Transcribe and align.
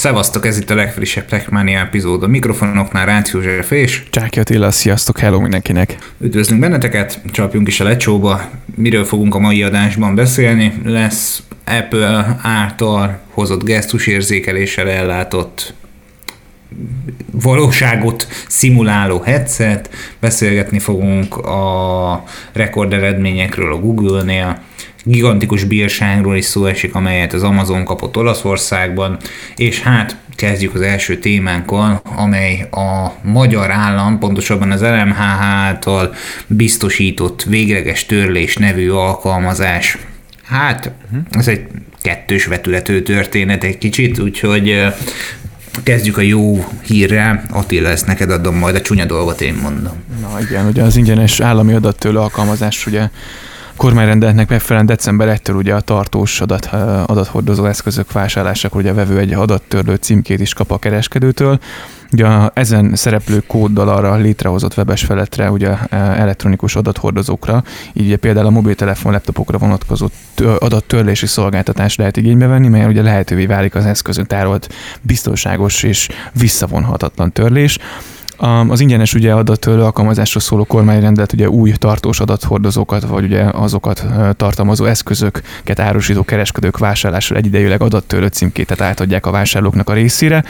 Szevasztok, 0.00 0.46
ez 0.46 0.58
itt 0.58 0.70
a 0.70 0.74
legfrissebb 0.74 1.26
Techmania 1.26 1.78
epizód. 1.78 2.22
A 2.22 2.26
mikrofonoknál 2.26 3.06
Rácz 3.06 3.30
József 3.32 3.70
és... 3.70 4.02
Csáki 4.10 4.40
Attila, 4.40 4.70
sziasztok, 4.70 5.18
hello 5.18 5.40
mindenkinek! 5.40 5.98
Üdvözlünk 6.20 6.60
benneteket, 6.60 7.20
csapjunk 7.32 7.68
is 7.68 7.80
a 7.80 7.84
lecsóba. 7.84 8.50
Miről 8.74 9.04
fogunk 9.04 9.34
a 9.34 9.38
mai 9.38 9.62
adásban 9.62 10.14
beszélni? 10.14 10.72
Lesz 10.84 11.42
Apple 11.66 12.38
által 12.42 13.18
hozott 13.30 13.64
gesztusérzékeléssel 13.64 14.88
ellátott 14.88 15.74
valóságot 17.30 18.26
szimuláló 18.48 19.20
headset, 19.20 19.90
beszélgetni 20.20 20.78
fogunk 20.78 21.36
a 21.36 22.24
rekorderedményekről 22.52 23.72
a 23.72 23.78
Google-nél, 23.78 24.60
gigantikus 25.04 25.64
bírságról 25.64 26.36
is 26.36 26.44
szó 26.44 26.66
esik, 26.66 26.94
amelyet 26.94 27.32
az 27.32 27.42
Amazon 27.42 27.84
kapott 27.84 28.16
Olaszországban, 28.16 29.16
és 29.56 29.80
hát 29.80 30.16
kezdjük 30.36 30.74
az 30.74 30.80
első 30.80 31.18
témánkkal, 31.18 32.00
amely 32.16 32.68
a 32.70 33.12
magyar 33.22 33.70
állam, 33.70 34.18
pontosabban 34.18 34.70
az 34.70 34.80
LMHH 34.80 35.42
által 35.42 36.14
biztosított 36.46 37.42
végleges 37.42 38.06
törlés 38.06 38.56
nevű 38.56 38.90
alkalmazás. 38.90 39.98
Hát, 40.44 40.92
ez 41.30 41.48
egy 41.48 41.66
kettős 42.00 42.46
vetületű 42.46 43.00
történet 43.00 43.64
egy 43.64 43.78
kicsit, 43.78 44.18
úgyhogy 44.18 44.84
kezdjük 45.82 46.16
a 46.16 46.20
jó 46.20 46.66
hírrel. 46.82 47.42
Attila, 47.50 47.88
ezt 47.88 48.06
neked 48.06 48.30
adom, 48.30 48.54
majd 48.54 48.74
a 48.74 48.80
csúnya 48.80 49.04
dolgot 49.04 49.40
én 49.40 49.54
mondom. 49.54 49.92
Na 50.20 50.40
igen, 50.40 50.66
ugye 50.66 50.82
az 50.82 50.96
ingyenes 50.96 51.40
állami 51.40 51.74
adattől 51.74 52.16
alkalmazás 52.16 52.86
ugye 52.86 53.08
kormányrendeletnek 53.76 54.48
megfelelően 54.48 54.86
december 54.86 55.40
1-től 55.42 55.56
ugye 55.56 55.74
a 55.74 55.80
tartós 55.80 56.40
adat, 56.40 56.64
adathordozó 57.06 57.64
eszközök 57.66 58.12
vásárlásakor 58.12 58.80
ugye 58.80 58.90
a 58.90 58.94
vevő 58.94 59.18
egy 59.18 59.32
adattörlő 59.32 59.94
címkét 59.94 60.40
is 60.40 60.52
kap 60.52 60.70
a 60.70 60.78
kereskedőtől. 60.78 61.60
Ugye 62.12 62.26
ezen 62.54 62.94
szereplő 62.94 63.42
kóddal 63.46 63.88
arra 63.88 64.16
létrehozott 64.16 64.76
webes 64.76 65.04
feletre, 65.04 65.50
ugye 65.50 65.76
elektronikus 65.90 66.76
adathordozókra, 66.76 67.64
így 67.92 68.06
ugye 68.06 68.16
például 68.16 68.46
a 68.46 68.50
mobiltelefon 68.50 69.12
laptopokra 69.12 69.58
vonatkozó 69.58 70.08
adattörlési 70.58 71.26
szolgáltatást 71.26 71.98
lehet 71.98 72.16
igénybe 72.16 72.46
venni, 72.46 72.68
mert 72.68 72.88
ugye 72.88 73.02
lehetővé 73.02 73.46
válik 73.46 73.74
az 73.74 73.84
eszközön 73.84 74.26
tárolt 74.26 74.68
biztonságos 75.02 75.82
és 75.82 76.08
visszavonhatatlan 76.32 77.32
törlés. 77.32 77.78
Az 78.68 78.80
ingyenes 78.80 79.14
ugye 79.14 79.32
adattörlő 79.32 79.82
alkalmazásra 79.82 80.40
szóló 80.40 80.64
kormányrendelet 80.64 81.32
ugye 81.32 81.48
új 81.48 81.70
tartós 81.70 82.20
adathordozókat, 82.20 83.02
vagy 83.02 83.24
ugye 83.24 83.44
azokat 83.52 84.04
tartalmazó 84.36 84.84
eszközöket 84.84 85.80
árusító 85.80 86.24
kereskedők 86.24 86.78
vásárlásra 86.78 87.36
egyidejűleg 87.36 87.82
adattörlő 87.82 88.26
címkétet 88.26 88.80
átadják 88.80 89.26
a 89.26 89.30
vásárlóknak 89.30 89.88
a 89.88 89.92
részére. 89.92 90.44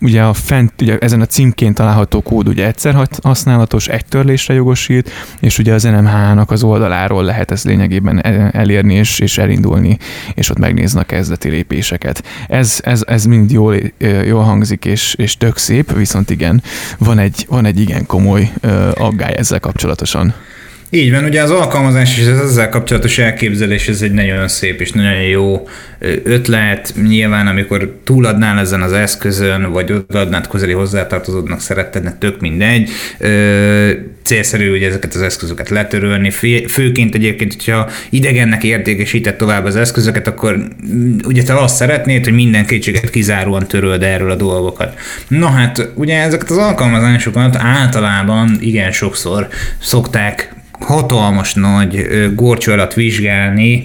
Ugye 0.00 0.22
a 0.22 0.32
fent, 0.32 0.72
ugye 0.80 0.98
ezen 0.98 1.20
a 1.20 1.26
címként 1.26 1.74
található 1.74 2.22
kód 2.22 2.48
ugye 2.48 2.66
egyszer 2.66 3.08
használatos, 3.22 3.88
egy 3.88 4.04
törlésre 4.04 4.54
jogosít, 4.54 5.10
és 5.40 5.58
ugye 5.58 5.74
az 5.74 5.82
NMH-nak 5.82 6.50
az 6.50 6.62
oldaláról 6.62 7.24
lehet 7.24 7.50
ezt 7.50 7.64
lényegében 7.64 8.18
e, 8.24 8.50
elérni 8.52 8.94
és, 8.94 9.18
és 9.18 9.38
elindulni, 9.38 9.98
és 10.34 10.50
ott 10.50 10.58
megnézni 10.58 11.00
a 11.00 11.04
kezdeti 11.04 11.48
lépéseket. 11.48 12.24
Ez, 12.48 12.80
ez, 12.82 13.02
ez 13.06 13.24
mind 13.24 13.50
jól, 13.50 13.76
jól 14.24 14.42
hangzik, 14.42 14.84
és, 14.84 15.14
és 15.14 15.36
tök 15.36 15.56
szép, 15.56 15.92
viszont 15.96 16.30
igen, 16.30 16.62
van 16.98 17.18
egy, 17.18 17.46
van 17.48 17.64
egy 17.64 17.80
igen 17.80 18.06
komoly 18.06 18.52
aggály 18.94 19.34
ezzel 19.36 19.60
kapcsolatosan. 19.60 20.34
Így 20.90 21.10
van, 21.10 21.24
ugye 21.24 21.42
az 21.42 21.50
alkalmazás 21.50 22.18
és 22.18 22.26
az 22.26 22.38
ezzel 22.38 22.68
kapcsolatos 22.68 23.18
elképzelés, 23.18 23.88
ez 23.88 24.02
egy 24.02 24.12
nagyon 24.12 24.48
szép 24.48 24.80
és 24.80 24.92
nagyon 24.92 25.22
jó 25.22 25.68
ötlet. 26.22 26.94
Nyilván, 27.08 27.46
amikor 27.46 27.98
túladnál 28.04 28.58
ezen 28.58 28.82
az 28.82 28.92
eszközön, 28.92 29.72
vagy 29.72 29.92
odaadnád 29.92 30.48
közeli 30.48 30.72
hozzátartozódnak, 30.72 31.60
szeretted, 31.60 32.14
tök 32.18 32.40
mindegy. 32.40 32.90
Célszerű, 34.22 34.70
hogy 34.70 34.82
ezeket 34.82 35.14
az 35.14 35.22
eszközöket 35.22 35.68
letörölni, 35.68 36.30
főként 36.68 37.14
egyébként, 37.14 37.54
hogyha 37.54 37.90
idegennek 38.10 38.64
értékesített 38.64 39.38
tovább 39.38 39.64
az 39.64 39.76
eszközöket, 39.76 40.26
akkor 40.26 40.56
mm, 40.56 41.16
ugye 41.24 41.42
te 41.42 41.54
azt 41.54 41.76
szeretnéd, 41.76 42.24
hogy 42.24 42.34
minden 42.34 42.66
kétséget 42.66 43.10
kizáróan 43.10 43.66
töröld 43.66 44.02
erről 44.02 44.30
a 44.30 44.36
dolgokat. 44.36 44.98
Na 45.28 45.48
hát, 45.48 45.88
ugye 45.94 46.20
ezeket 46.22 46.50
az 46.50 46.56
alkalmazásokat 46.56 47.56
általában 47.56 48.56
igen 48.60 48.92
sokszor 48.92 49.48
szokták 49.80 50.56
hatalmas 50.88 51.54
nagy 51.54 52.08
gorcső 52.34 52.72
alatt 52.72 52.94
vizsgálni 52.94 53.82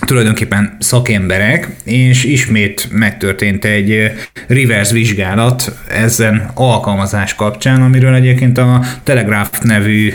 tulajdonképpen 0.00 0.76
szakemberek, 0.78 1.68
és 1.84 2.24
ismét 2.24 2.88
megtörtént 2.92 3.64
egy 3.64 4.12
reverse 4.46 4.92
vizsgálat 4.92 5.78
ezen 5.88 6.50
alkalmazás 6.54 7.34
kapcsán, 7.34 7.82
amiről 7.82 8.14
egyébként 8.14 8.58
a 8.58 8.82
Telegraph 9.02 9.62
nevű 9.62 10.12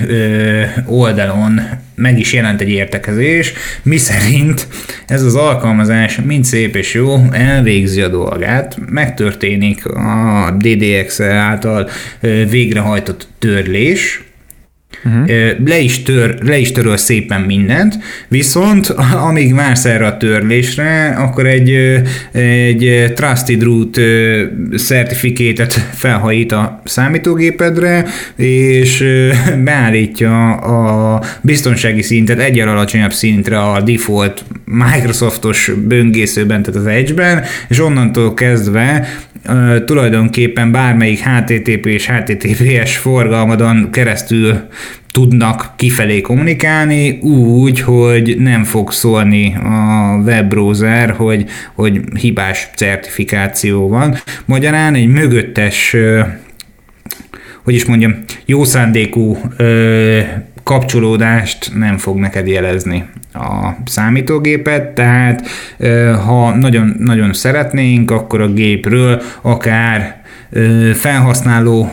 oldalon 0.86 1.62
meg 1.96 2.20
is 2.20 2.34
jelent 2.34 2.62
egy 2.62 2.70
értekezés, 2.70 3.54
mi 3.84 3.98
szerint 3.98 4.68
ez 5.08 5.24
az 5.24 5.36
alkalmazás 5.36 6.20
mind 6.26 6.46
szép 6.46 6.76
és 6.76 6.94
jó, 6.94 7.18
elvégzi 7.32 8.02
a 8.02 8.08
dolgát, 8.08 8.78
megtörténik 8.90 9.86
a 9.86 10.58
DDX 10.58 11.20
által 11.20 11.90
végrehajtott 12.50 13.28
törlés, 13.40 14.22
Uh-huh. 15.06 15.66
Le, 15.66 15.80
is 15.80 16.04
tör, 16.04 16.38
le 16.42 16.58
is 16.58 16.72
töröl 16.72 16.98
szépen 16.98 17.42
mindent, 17.42 18.00
viszont 18.28 18.90
amíg 19.28 19.56
vársz 19.56 19.86
erre 19.86 20.06
a 20.06 20.18
törlésre, 20.18 21.08
akkor 21.08 21.48
egy, 21.48 22.02
egy 22.32 23.14
Trusted 23.14 23.64
Root 23.64 24.00
certifikétet 24.78 25.74
felhajít 25.74 26.52
a 26.52 26.82
számítógépedre, 26.86 28.06
és 28.36 29.04
beállítja 29.66 30.52
a 30.54 31.22
biztonsági 31.42 32.02
szintet 32.02 32.40
egyel 32.40 32.68
alacsonyabb 32.68 33.14
szintre 33.14 33.60
a 33.60 33.82
default 33.82 34.44
Microsoftos 34.66 35.72
böngészőben, 35.88 36.64
tehát 36.64 36.80
az 36.80 36.88
Edge-ben, 36.88 37.44
és 37.68 37.80
onnantól 37.80 38.34
kezdve 38.34 39.08
tulajdonképpen 39.86 40.72
bármelyik 40.72 41.20
HTTP 41.20 41.86
és 41.86 42.08
HTTPS 42.10 42.98
forgalmadon 42.98 43.90
keresztül 43.92 44.68
tudnak 45.12 45.74
kifelé 45.76 46.22
kommunikálni 46.22 47.20
úgy, 47.22 47.80
hogy 47.80 48.36
nem 48.40 48.64
fog 48.64 48.92
szólni 48.92 49.56
a 49.64 50.22
webbrowser, 50.26 51.10
hogy, 51.10 51.46
hogy 51.76 52.02
hibás 52.20 52.70
certifikáció 52.76 53.88
van. 53.88 54.16
Magyarán 54.46 54.96
egy 54.96 55.08
mögöttes 55.08 55.96
hogy 57.64 57.78
is 57.78 57.86
mondjam, 57.86 58.16
jó 58.46 58.64
szándékú 58.64 59.38
kapcsolódást 60.70 61.72
nem 61.76 61.98
fog 61.98 62.18
neked 62.18 62.48
jelezni 62.48 63.06
a 63.34 63.70
számítógépet, 63.86 64.94
tehát 64.94 65.48
ha 66.26 66.56
nagyon, 66.56 66.96
nagyon 67.00 67.34
szeretnénk, 67.34 68.12
akkor 68.12 68.42
a 68.42 68.48
gépről 68.48 69.22
akár 69.42 70.22
felhasználó 70.94 71.92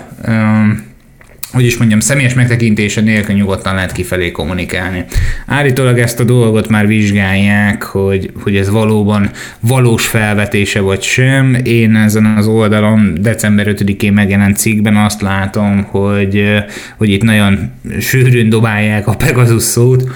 hogy 1.57 1.65
is 1.65 1.77
mondjam, 1.77 2.01
személyes 2.01 2.35
megtekintése 2.35 3.01
nélkül 3.01 3.35
nyugodtan 3.35 3.75
lehet 3.75 3.93
kifelé 3.93 4.31
kommunikálni. 4.31 5.05
Állítólag 5.47 5.99
ezt 5.99 6.21
a 6.21 6.25
dolgot 6.25 6.69
már 6.69 6.87
vizsgálják, 6.87 7.83
hogy, 7.83 8.31
hogy 8.43 8.57
ez 8.57 8.71
valóban 8.71 9.31
valós 9.61 10.07
felvetése 10.07 10.81
vagy 10.81 11.03
sem. 11.03 11.57
Én 11.65 11.97
ezen 11.97 12.25
az 12.25 12.47
oldalon 12.47 13.19
december 13.21 13.67
5-én 13.69 14.13
megjelent 14.13 14.57
cikkben 14.57 14.97
azt 14.97 15.21
látom, 15.21 15.83
hogy, 15.83 16.65
hogy 16.97 17.09
itt 17.09 17.23
nagyon 17.23 17.71
sűrűn 18.01 18.49
dobálják 18.49 19.07
a 19.07 19.17
Pegasus 19.17 19.63
szót. 19.63 20.11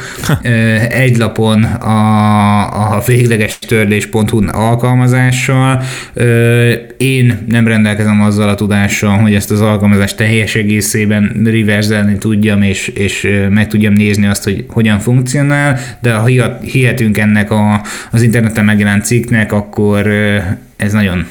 Egy 0.88 1.16
lapon 1.16 1.64
a, 1.64 2.96
a 2.96 3.02
végleges 3.06 3.58
törlés.hu 3.58 4.44
alkalmazással. 4.52 5.82
Én 6.96 7.44
nem 7.48 7.66
rendelkezem 7.66 8.22
azzal 8.22 8.48
a 8.48 8.54
tudással, 8.54 9.18
hogy 9.18 9.34
ezt 9.34 9.50
az 9.50 9.60
alkalmazást 9.60 10.16
teljes 10.16 10.54
egészében 10.54 11.29
reverselni 11.44 12.18
tudjam, 12.18 12.62
és, 12.62 12.88
és 12.88 13.28
meg 13.50 13.66
tudjam 13.66 13.92
nézni 13.92 14.26
azt, 14.26 14.44
hogy 14.44 14.64
hogyan 14.68 14.98
funkcionál, 14.98 15.78
de 16.00 16.12
ha 16.12 16.58
hihetünk 16.62 17.18
ennek 17.18 17.50
a, 17.50 17.82
az 18.10 18.22
interneten 18.22 18.64
megjelent 18.64 19.04
cikknek, 19.04 19.52
akkor 19.52 20.06
ez 20.76 20.92
nagyon 20.92 21.26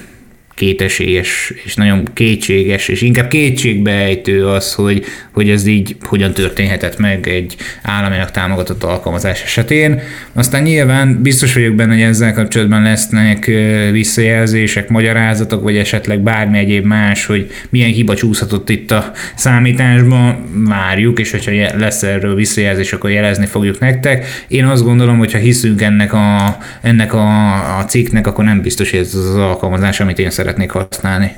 kétesélyes, 0.60 1.54
és 1.66 1.76
nagyon 1.76 2.08
kétséges, 2.14 2.88
és 2.88 3.02
inkább 3.02 3.28
kétségbeejtő 3.28 4.48
az, 4.48 4.74
hogy, 4.74 5.04
hogy 5.32 5.50
ez 5.50 5.66
így 5.66 5.96
hogyan 6.02 6.34
történhetett 6.34 6.98
meg 6.98 7.28
egy 7.28 7.56
államinak 7.82 8.32
támogatott 8.32 8.84
alkalmazás 8.84 9.44
esetén. 9.44 10.02
Aztán 10.34 10.64
nyilván 10.64 11.22
biztos 11.22 11.54
vagyok 11.54 11.76
benne, 11.76 11.94
hogy 11.94 12.02
ezzel 12.02 12.34
kapcsolatban 12.34 12.82
lesznek 12.82 13.52
visszajelzések, 13.92 14.90
magyarázatok, 14.90 15.64
vagy 15.64 15.78
esetleg 15.78 16.20
bármi 16.20 16.58
egyéb 16.58 16.86
más, 16.86 17.26
hogy 17.26 17.52
milyen 17.70 17.92
hiba 17.92 18.16
csúszhatott 18.16 18.70
itt 18.70 18.92
a 18.92 19.12
számításban, 19.36 20.50
várjuk, 20.68 21.20
és 21.20 21.32
hogyha 21.32 21.78
lesz 21.78 22.04
erről 22.04 22.36
visszajelzés, 22.36 22.94
akkor 22.94 23.10
jelezni 23.10 23.46
fogjuk 23.46 23.80
nektek. 23.80 24.26
Én 24.48 24.66
azt 24.66 24.84
gondolom, 24.84 25.18
hogy 25.18 25.32
ha 25.32 25.38
hiszünk 25.38 25.82
ennek 25.82 26.14
a, 26.14 26.58
ennek 26.82 27.14
a, 27.14 27.78
a 27.80 27.86
cikknek, 27.86 28.28
akkor 28.28 28.44
nem 28.44 28.62
biztos, 28.62 28.90
hogy 28.90 29.00
ez 29.00 29.16
az 29.16 29.36
alkalmazás, 29.36 30.00
amit 30.00 30.20
én 30.20 30.30
szeretnék 30.50 30.72
használni. 30.72 31.36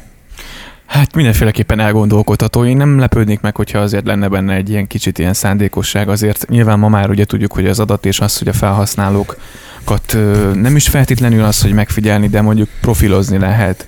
Hát 0.86 1.16
mindenféleképpen 1.16 1.80
elgondolkodható. 1.80 2.66
Én 2.66 2.78
nem 2.78 3.00
lepődnék 3.00 3.40
meg, 3.40 3.56
hogyha 3.56 3.80
azért 3.80 4.06
lenne 4.06 4.28
benne 4.28 4.54
egy 4.54 4.70
ilyen 4.70 4.88
kicsit 4.88 5.20
ilyen 5.20 5.34
szándékosság. 5.34 6.10
Azért 6.10 6.50
nyilván 6.50 6.80
ma 6.80 6.88
már 6.88 7.10
ugye 7.10 7.26
tudjuk, 7.26 7.54
hogy 7.54 7.68
az 7.68 7.80
adat 7.80 8.06
és 8.06 8.20
az, 8.20 8.38
hogy 8.38 8.48
a 8.48 8.54
felhasználók 8.54 9.38
nem 10.54 10.76
is 10.76 10.88
feltétlenül 10.88 11.44
az, 11.44 11.62
hogy 11.62 11.74
megfigyelni, 11.74 12.28
de 12.28 12.42
mondjuk 12.42 12.70
profilozni 12.82 13.38
lehet, 13.38 13.86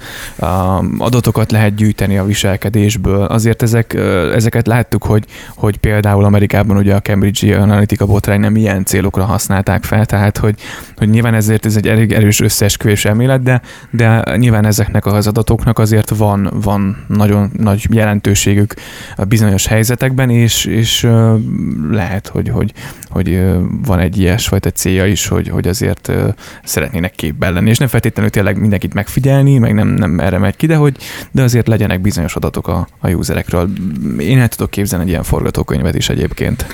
adatokat 0.98 1.52
lehet 1.52 1.76
gyűjteni 1.76 2.18
a 2.18 2.26
viselkedésből. 2.26 3.24
Azért 3.24 3.62
ezek, 3.62 3.94
ezeket 4.34 4.68
láttuk, 4.68 5.04
hogy, 5.04 5.26
hogy 5.56 5.78
például 5.78 6.26
Amerikában 6.26 6.78
ugye 6.78 6.96
a 6.96 7.02
Cambridge 7.02 7.60
Analytica 7.60 8.06
botrány 8.06 8.40
nem 8.40 8.56
ilyen 8.56 8.86
célokra 8.86 9.24
használták 9.24 9.84
fel, 9.84 10.06
tehát 10.06 10.38
hogy, 10.38 10.56
hogy 10.98 11.10
nyilván 11.10 11.34
ezért 11.34 11.66
ez 11.66 11.76
egy 11.76 11.88
elég 11.88 12.12
erős 12.12 12.40
összeesküvés 12.40 13.06
elmélet, 13.06 13.44
de, 13.44 13.62
de 13.90 14.24
nyilván 14.38 14.66
ezeknek 14.66 15.06
az 15.06 15.28
adatoknak 15.28 15.80
azért 15.80 16.10
van, 16.10 16.50
van 16.54 17.06
nagyon 17.08 17.52
nagy 17.58 17.88
jelentőségük 17.90 18.74
bizonyos 19.28 19.66
helyzetekben, 19.66 20.30
és, 20.30 20.66
és 20.66 21.08
lehet, 21.92 22.28
hogy, 22.28 22.50
hogy, 22.50 22.74
hogy 23.10 23.44
van 23.86 24.00
egy 24.00 24.18
ilyesfajta 24.18 24.70
célja 24.70 25.06
is, 25.06 25.28
hogy, 25.28 25.50
hogy 25.50 25.68
az 25.68 25.82
azért 25.88 26.34
szeretnének 26.64 27.12
képben 27.12 27.54
lenni, 27.54 27.70
és 27.70 27.78
nem 27.78 27.88
feltétlenül 27.88 28.32
tényleg 28.32 28.60
mindenkit 28.60 28.94
megfigyelni, 28.94 29.58
meg 29.58 29.74
nem, 29.74 29.88
nem 29.88 30.20
erre 30.20 30.38
megy 30.38 30.56
ki, 30.56 30.66
de, 30.66 30.76
hogy, 30.76 30.98
de 31.32 31.44
azért 31.44 31.68
legyenek 31.68 32.02
bizonyos 32.02 32.36
adatok 32.36 32.68
a, 32.68 32.88
a 33.00 33.10
userekről. 33.10 33.70
Én 34.18 34.40
el 34.40 34.48
tudok 34.48 34.70
képzelni 34.70 35.04
egy 35.06 35.10
ilyen 35.10 35.24
forgatókönyvet 35.24 35.96
is 35.96 36.10
egyébként 36.10 36.66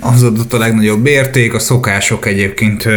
az 0.00 0.22
adott 0.22 0.52
a 0.52 0.58
legnagyobb 0.58 1.06
érték, 1.06 1.54
a 1.54 1.58
szokások 1.58 2.26
egyébként 2.26 2.88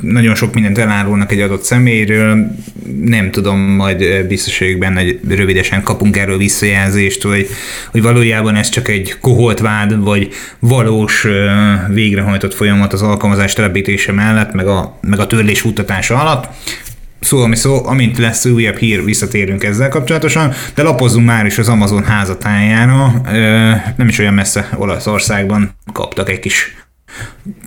nagyon 0.00 0.34
sok 0.34 0.54
mindent 0.54 0.78
elárulnak 0.78 1.32
egy 1.32 1.40
adott 1.40 1.62
személyről, 1.62 2.56
nem 3.04 3.30
tudom, 3.30 3.58
majd 3.58 4.26
biztos 4.26 4.58
vagyok 4.58 4.84
rövidesen 5.28 5.82
kapunk 5.82 6.16
erről 6.16 6.36
visszajelzést, 6.36 7.22
hogy, 7.22 7.48
hogy 7.90 8.02
valójában 8.02 8.54
ez 8.54 8.68
csak 8.68 8.88
egy 8.88 9.16
koholt 9.20 9.60
vád, 9.60 10.02
vagy 10.02 10.28
valós 10.58 11.26
végrehajtott 11.88 12.54
folyamat 12.54 12.92
az 12.92 13.02
alkalmazás 13.02 13.52
telepítése 13.52 14.12
mellett, 14.12 14.52
meg 14.52 14.66
a, 14.66 14.98
meg 15.00 15.18
a 15.18 15.26
törlés 15.26 15.60
futtatása 15.60 16.20
alatt 16.20 16.48
szó, 17.24 17.38
ami 17.38 17.56
szó, 17.56 17.86
amint 17.86 18.18
lesz 18.18 18.44
újabb 18.44 18.76
hír, 18.76 19.04
visszatérünk 19.04 19.64
ezzel 19.64 19.88
kapcsolatosan, 19.88 20.52
de 20.74 20.82
lapozzunk 20.82 21.26
már 21.26 21.46
is 21.46 21.58
az 21.58 21.68
Amazon 21.68 22.04
házatájára, 22.04 23.20
nem 23.96 24.08
is 24.08 24.18
olyan 24.18 24.34
messze 24.34 24.68
Olaszországban 24.76 25.74
kaptak 25.92 26.30
egy 26.30 26.38
kis 26.38 26.76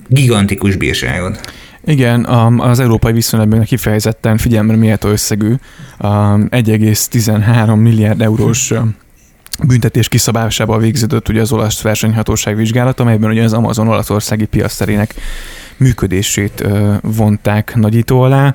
gigantikus 0.08 0.76
bírságot. 0.76 1.54
Igen, 1.86 2.26
az 2.60 2.80
európai 2.80 3.14
viszonylatban 3.14 3.64
kifejezetten 3.64 4.38
figyelmre 4.38 4.76
méltó 4.76 5.10
összegű 5.10 5.54
1,13 6.00 7.82
milliárd 7.82 8.22
eurós 8.22 8.74
büntetés 9.64 10.08
kiszabásával 10.08 10.80
végződött 10.80 11.30
ugye 11.30 11.42
az 11.42 11.52
olasz 11.52 11.82
versenyhatóság 11.82 12.56
vizsgálat, 12.56 13.00
amelyben 13.00 13.30
ugye 13.30 13.44
az 13.44 13.54
Amazon 13.54 13.88
olaszországi 13.88 14.46
piaszterének 14.46 15.14
működését 15.78 16.68
vonták 17.02 17.76
nagyító 17.76 18.22
alá. 18.22 18.54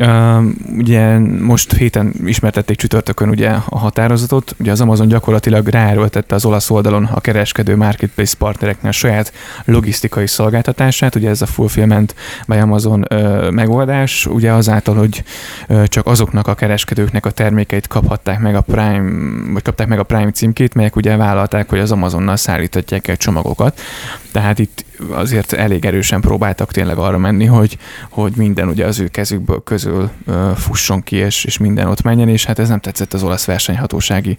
Uh, 0.00 0.44
ugye 0.78 1.18
most 1.18 1.72
héten 1.72 2.14
ismertették 2.24 2.76
csütörtökön 2.76 3.28
ugye 3.28 3.48
a 3.50 3.78
határozatot, 3.78 4.54
ugye 4.60 4.70
az 4.70 4.80
Amazon 4.80 5.08
gyakorlatilag 5.08 5.68
ráerőltette 5.68 6.34
az 6.34 6.44
olasz 6.44 6.70
oldalon 6.70 7.04
a 7.04 7.20
kereskedő 7.20 7.76
marketplace 7.76 8.36
partnereknél 8.38 8.90
a 8.90 8.92
saját 8.92 9.32
logisztikai 9.64 10.26
szolgáltatását, 10.26 11.14
ugye 11.14 11.28
ez 11.28 11.42
a 11.42 11.46
fulfillment 11.46 12.14
by 12.46 12.56
Amazon 12.56 13.06
uh, 13.10 13.50
megoldás, 13.50 14.26
ugye 14.26 14.52
azáltal, 14.52 14.94
hogy 14.94 15.24
uh, 15.68 15.84
csak 15.84 16.06
azoknak 16.06 16.46
a 16.46 16.54
kereskedőknek 16.54 17.26
a 17.26 17.30
termékeit 17.30 17.86
kaphatták 17.86 18.40
meg 18.40 18.54
a 18.54 18.60
Prime, 18.60 19.10
vagy 19.52 19.62
kapták 19.62 19.86
meg 19.86 19.98
a 19.98 20.02
Prime 20.02 20.30
címkét, 20.30 20.74
melyek 20.74 20.96
ugye 20.96 21.16
vállalták, 21.16 21.68
hogy 21.68 21.78
az 21.78 21.92
Amazonnal 21.92 22.36
szállítatják 22.36 23.08
el 23.08 23.16
csomagokat. 23.16 23.80
Tehát 24.32 24.58
itt 24.58 24.84
azért 25.10 25.52
elég 25.52 25.84
erősen 25.84 26.20
próbáltak 26.20 26.72
tényleg 26.72 26.96
arra 26.96 27.18
menni, 27.18 27.44
hogy, 27.44 27.78
hogy 28.10 28.32
minden 28.36 28.68
ugye 28.68 28.86
az 28.86 29.00
ő 29.00 29.06
kezükből 29.06 29.62
közül 29.82 30.10
fusson 30.56 31.02
ki, 31.02 31.16
és, 31.16 31.44
és 31.44 31.58
minden 31.58 31.86
ott 31.86 32.02
menjen, 32.02 32.28
és 32.28 32.44
hát 32.44 32.58
ez 32.58 32.68
nem 32.68 32.80
tetszett 32.80 33.12
az 33.12 33.22
olasz 33.22 33.44
versenyhatósági 33.44 34.36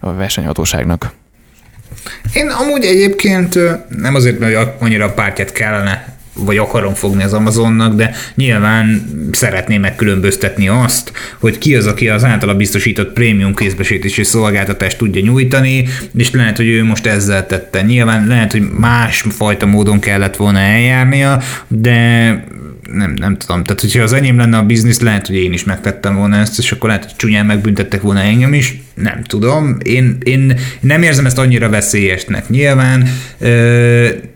a 0.00 0.12
versenyhatóságnak. 0.12 1.12
Én 2.34 2.48
amúgy 2.48 2.84
egyébként 2.84 3.58
nem 3.88 4.14
azért, 4.14 4.38
mert 4.38 4.82
annyira 4.82 5.04
a 5.04 5.12
pártját 5.12 5.52
kellene 5.52 6.20
vagy 6.34 6.56
akarom 6.56 6.94
fogni 6.94 7.22
az 7.22 7.32
Amazonnak, 7.32 7.94
de 7.94 8.14
nyilván 8.34 9.10
szeretném 9.32 9.80
megkülönböztetni 9.80 10.68
azt, 10.68 11.12
hogy 11.40 11.58
ki 11.58 11.76
az, 11.76 11.86
aki 11.86 12.08
az 12.08 12.24
általa 12.24 12.54
biztosított 12.54 13.12
prémium 13.12 13.54
kézbesítési 13.54 14.22
szolgáltatást 14.22 14.98
tudja 14.98 15.22
nyújtani, 15.22 15.88
és 16.16 16.30
lehet, 16.30 16.56
hogy 16.56 16.66
ő 16.66 16.84
most 16.84 17.06
ezzel 17.06 17.46
tette. 17.46 17.82
Nyilván 17.82 18.26
lehet, 18.26 18.52
hogy 18.52 18.70
más 18.70 19.24
fajta 19.28 19.66
módon 19.66 20.00
kellett 20.00 20.36
volna 20.36 20.58
eljárnia, 20.58 21.42
de 21.68 22.44
nem, 22.92 23.14
nem 23.16 23.36
tudom. 23.36 23.62
Tehát, 23.62 23.80
hogyha 23.80 24.02
az 24.02 24.12
enyém 24.12 24.38
lenne 24.38 24.56
a 24.56 24.62
biznisz, 24.62 25.00
lehet, 25.00 25.26
hogy 25.26 25.36
én 25.36 25.52
is 25.52 25.64
megtettem 25.64 26.16
volna 26.16 26.36
ezt, 26.36 26.58
és 26.58 26.72
akkor 26.72 26.88
lehet, 26.88 27.04
hogy 27.04 27.16
csúnyán 27.16 27.46
megbüntettek 27.46 28.02
volna 28.02 28.20
engem 28.20 28.54
is. 28.54 28.80
Nem 28.94 29.22
tudom. 29.22 29.76
Én, 29.82 30.16
én 30.24 30.58
nem 30.80 31.02
érzem 31.02 31.26
ezt 31.26 31.38
annyira 31.38 31.68
veszélyesnek. 31.68 32.48
Nyilván 32.48 33.08
ö- 33.38 34.30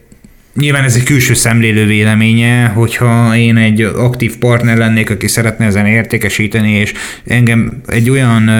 Nyilván 0.56 0.84
ez 0.84 0.94
egy 0.94 1.02
külső 1.02 1.34
szemlélő 1.34 1.86
véleménye, 1.86 2.66
hogyha 2.66 3.36
én 3.36 3.56
egy 3.56 3.82
aktív 3.82 4.38
partner 4.38 4.76
lennék, 4.76 5.10
aki 5.10 5.26
szeretne 5.28 5.64
ezen 5.64 5.86
értékesíteni, 5.86 6.72
és 6.72 6.92
engem 7.26 7.80
egy 7.86 8.10
olyan 8.10 8.50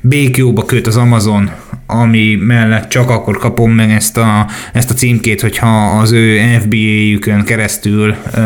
BQ-ba 0.00 0.64
köt 0.64 0.86
az 0.86 0.96
Amazon, 0.96 1.50
ami 1.92 2.34
mellett 2.40 2.88
csak 2.88 3.10
akkor 3.10 3.38
kapom 3.38 3.72
meg 3.72 3.90
ezt 3.90 4.16
a, 4.16 4.46
ezt 4.72 4.90
a 4.90 4.94
címkét, 4.94 5.40
hogyha 5.40 5.98
az 6.00 6.12
ő 6.12 6.38
FBA-jükön 6.60 7.44
keresztül 7.44 8.14
ö, 8.34 8.42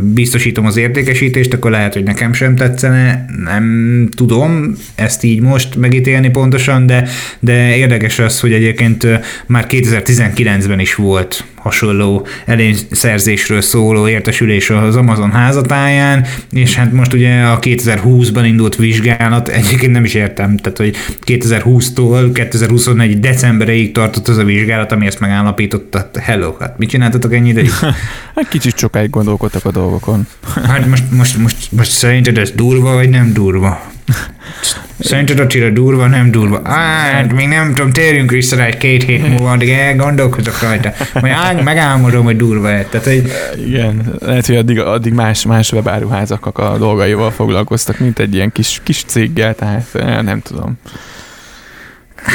biztosítom 0.00 0.66
az 0.66 0.76
értékesítést, 0.76 1.52
akkor 1.52 1.70
lehet, 1.70 1.92
hogy 1.92 2.02
nekem 2.02 2.32
sem 2.32 2.56
tetszene, 2.56 3.24
nem 3.44 4.08
tudom 4.16 4.74
ezt 4.94 5.24
így 5.24 5.40
most 5.40 5.76
megítélni 5.76 6.28
pontosan, 6.30 6.86
de, 6.86 7.08
de 7.40 7.76
érdekes 7.76 8.18
az, 8.18 8.40
hogy 8.40 8.52
egyébként 8.52 9.06
már 9.46 9.66
2019-ben 9.68 10.78
is 10.78 10.94
volt 10.94 11.44
hasonló 11.64 12.26
előszerzésről 12.44 13.60
szóló 13.60 14.08
értesülés 14.08 14.70
az 14.70 14.96
Amazon 14.96 15.30
házatáján, 15.30 16.26
és 16.50 16.74
hát 16.74 16.92
most 16.92 17.12
ugye 17.12 17.42
a 17.42 17.58
2020-ban 17.58 18.42
indult 18.44 18.76
vizsgálat, 18.76 19.48
egyébként 19.48 19.92
nem 19.92 20.04
is 20.04 20.14
értem, 20.14 20.56
tehát 20.56 20.78
hogy 20.78 20.96
2020-tól 21.26 22.30
2021 22.32 23.20
decembereig 23.20 23.92
tartott 23.92 24.28
az 24.28 24.36
a 24.36 24.44
vizsgálat, 24.44 24.92
ami 24.92 25.06
ezt 25.06 25.20
megállapította. 25.20 26.06
Hello, 26.20 26.56
hát 26.60 26.78
mit 26.78 26.88
csináltatok 26.88 27.34
ennyi 27.34 27.48
ideig? 27.48 27.70
hát 28.36 28.48
kicsit 28.48 28.78
sokáig 28.78 29.10
gondolkodtak 29.10 29.64
a 29.64 29.70
dolgokon. 29.70 30.26
hát 30.64 30.86
most, 30.86 31.10
most, 31.10 31.38
most, 31.38 31.72
most 31.72 31.90
szerinted 31.90 32.38
ez 32.38 32.50
durva, 32.50 32.92
vagy 32.92 33.08
nem 33.08 33.32
durva? 33.32 33.92
Szerinted 35.04 35.38
Attila 35.38 35.70
durva, 35.70 36.06
nem 36.06 36.30
durva? 36.30 36.68
Hát, 36.68 37.32
még 37.32 37.48
nem 37.48 37.74
tudom, 37.74 37.92
térjünk 37.92 38.30
vissza 38.30 38.56
rá 38.56 38.64
egy 38.64 38.76
két 38.76 39.02
hét 39.02 39.28
múlva, 39.28 39.50
addig 39.50 39.68
elgondolkozok 39.68 40.62
rajta. 40.62 40.92
Majd 41.20 41.32
áll, 41.32 41.62
megálmodom, 41.62 42.24
hogy 42.24 42.36
durva 42.36 42.70
-e. 42.70 42.84
Tehát, 42.84 43.06
hogy... 43.06 43.32
Igen, 43.66 44.16
lehet, 44.20 44.46
hogy 44.46 44.56
addig, 44.56 44.78
addig 44.80 45.12
más, 45.12 45.46
más 45.46 45.72
webáruházak 45.72 46.58
a 46.58 46.78
dolgaival 46.78 47.30
foglalkoztak, 47.30 47.98
mint 47.98 48.18
egy 48.18 48.34
ilyen 48.34 48.52
kis, 48.52 48.80
kis 48.82 49.04
céggel, 49.06 49.54
tehát 49.54 49.86
eh, 49.92 50.22
nem 50.22 50.40
tudom. 50.40 50.78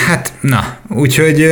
Hát, 0.07 0.33
na, 0.41 0.77
úgyhogy 0.89 1.51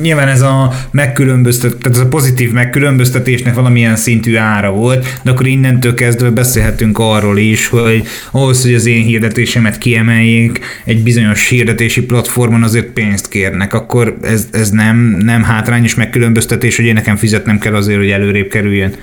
nyilván 0.00 0.28
ez 0.28 0.40
a 0.40 0.72
megkülönböztet, 0.90 1.76
tehát 1.76 1.96
ez 1.96 2.02
a 2.02 2.08
pozitív 2.08 2.52
megkülönböztetésnek 2.52 3.54
valamilyen 3.54 3.96
szintű 3.96 4.36
ára 4.36 4.70
volt, 4.70 5.20
de 5.22 5.30
akkor 5.30 5.46
innentől 5.46 5.94
kezdve 5.94 6.30
beszélhetünk 6.30 6.98
arról 6.98 7.38
is, 7.38 7.66
hogy 7.66 8.06
ahhoz, 8.30 8.62
hogy 8.62 8.74
az 8.74 8.86
én 8.86 9.04
hirdetésemet 9.04 9.78
kiemeljék, 9.78 10.60
egy 10.84 11.02
bizonyos 11.02 11.48
hirdetési 11.48 12.02
platformon 12.02 12.62
azért 12.62 12.86
pénzt 12.86 13.28
kérnek, 13.28 13.74
akkor 13.74 14.16
ez, 14.22 14.48
ez 14.50 14.70
nem, 14.70 14.96
nem 15.18 15.42
hátrányos 15.42 15.94
megkülönböztetés, 15.94 16.76
hogy 16.76 16.84
én 16.84 16.94
nekem 16.94 17.16
fizetnem 17.16 17.58
kell 17.58 17.74
azért, 17.74 17.98
hogy 17.98 18.10
előrébb 18.10 18.48
kerüljön. 18.48 18.94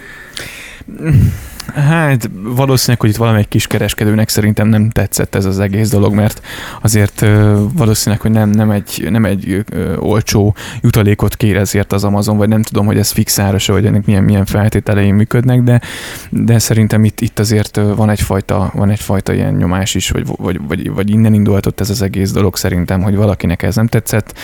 Hát 1.73 2.29
valószínűleg, 2.41 3.01
hogy 3.01 3.09
itt 3.09 3.15
valamelyik 3.15 3.47
kiskereskedőnek 3.47 4.29
szerintem 4.29 4.67
nem 4.67 4.89
tetszett 4.89 5.35
ez 5.35 5.45
az 5.45 5.59
egész 5.59 5.89
dolog, 5.89 6.13
mert 6.13 6.41
azért 6.81 7.25
valószínűleg, 7.73 8.21
hogy 8.21 8.31
nem, 8.31 8.49
nem 8.49 8.71
egy, 8.71 9.07
nem 9.09 9.25
egy 9.25 9.65
olcsó 9.99 10.55
jutalékot 10.81 11.35
kér 11.35 11.57
ezért 11.57 11.93
az 11.93 12.03
Amazon, 12.03 12.37
vagy 12.37 12.47
nem 12.47 12.61
tudom, 12.61 12.85
hogy 12.85 12.97
ez 12.97 13.11
fixáros, 13.11 13.67
vagy 13.67 13.85
ennek 13.85 14.05
milyen, 14.05 14.23
milyen 14.23 14.45
feltételei 14.45 15.11
működnek, 15.11 15.61
de, 15.61 15.81
de 16.29 16.59
szerintem 16.59 17.03
itt, 17.03 17.21
itt 17.21 17.39
azért 17.39 17.79
van 17.95 18.09
egyfajta, 18.09 18.71
van 18.73 18.89
egyfajta 18.89 19.33
ilyen 19.33 19.53
nyomás 19.53 19.95
is, 19.95 20.09
vagy, 20.09 20.25
vagy, 20.25 20.59
vagy, 20.67 20.91
vagy 20.91 21.09
innen 21.09 21.33
indulhatott 21.33 21.79
ez 21.79 21.89
az 21.89 22.01
egész 22.01 22.31
dolog 22.31 22.55
szerintem, 22.55 23.01
hogy 23.01 23.15
valakinek 23.15 23.63
ez 23.63 23.75
nem 23.75 23.87
tetszett. 23.87 24.37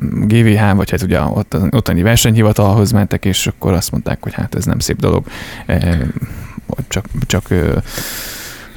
GVH, 0.00 0.74
vagy 0.76 0.90
hát 0.90 1.02
ugye 1.02 1.20
ott, 1.20 1.56
ottani 1.70 2.02
versenyhivatalhoz 2.02 2.92
mentek, 2.92 3.24
és 3.24 3.46
akkor 3.46 3.72
azt 3.72 3.90
mondták, 3.90 4.22
hogy 4.22 4.32
hát 4.34 4.54
ez 4.54 4.64
nem 4.64 4.78
szép 4.78 5.00
dolog 5.00 5.24
csak, 6.88 7.04
csak 7.26 7.48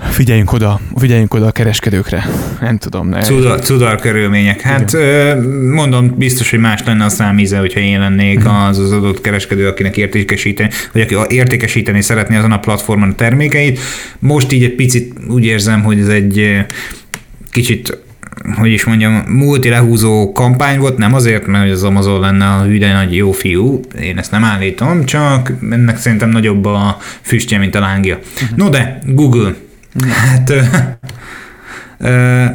figyeljünk 0.09 0.51
oda, 0.53 0.79
figyeljünk 0.95 1.33
oda 1.33 1.45
a 1.45 1.51
kereskedőkre. 1.51 2.25
Nem 2.61 2.77
tudom. 2.77 3.09
Ne. 3.09 3.21
Cudar, 3.21 3.59
cudar 3.59 3.99
körülmények. 3.99 4.61
Hát 4.61 4.93
Igen. 4.93 5.39
mondom, 5.73 6.13
biztos, 6.17 6.49
hogy 6.49 6.59
más 6.59 6.83
lenne 6.85 7.05
a 7.05 7.09
számíze, 7.09 7.57
hogyha 7.57 7.79
én 7.79 7.99
lennék 7.99 8.39
Igen. 8.39 8.47
az 8.47 8.77
az 8.77 8.91
adott 8.91 9.21
kereskedő, 9.21 9.67
akinek 9.67 9.97
értékesíteni, 9.97 10.69
vagy 10.91 11.01
aki 11.01 11.35
értékesíteni 11.35 12.01
szeretné 12.01 12.35
azon 12.35 12.51
a 12.51 12.59
platformon 12.59 13.09
a 13.09 13.15
termékeit. 13.15 13.79
Most 14.19 14.51
így 14.51 14.63
egy 14.63 14.75
picit 14.75 15.13
úgy 15.29 15.45
érzem, 15.45 15.83
hogy 15.83 15.99
ez 15.99 16.07
egy 16.07 16.65
kicsit 17.51 18.05
hogy 18.55 18.71
is 18.71 18.83
mondjam, 18.83 19.23
multi 19.27 19.69
lehúzó 19.69 20.31
kampány 20.31 20.79
volt, 20.79 20.97
nem 20.97 21.13
azért, 21.13 21.45
mert 21.45 21.71
az 21.71 21.83
Amazon 21.83 22.19
lenne 22.19 22.45
a 22.45 22.63
hüde 22.63 22.93
nagy 22.93 23.15
jó 23.15 23.31
fiú, 23.31 23.79
én 24.01 24.17
ezt 24.17 24.31
nem 24.31 24.43
állítom, 24.43 25.05
csak 25.05 25.51
ennek 25.71 25.97
szerintem 25.97 26.29
nagyobb 26.29 26.65
a 26.65 26.97
füstje, 27.21 27.57
mint 27.57 27.75
a 27.75 27.79
lángja. 27.79 28.19
No 28.55 28.69
de, 28.69 28.99
Google. 29.05 29.53
Hát 30.09 30.49
ö, 30.49 30.61
ö, 31.97 32.45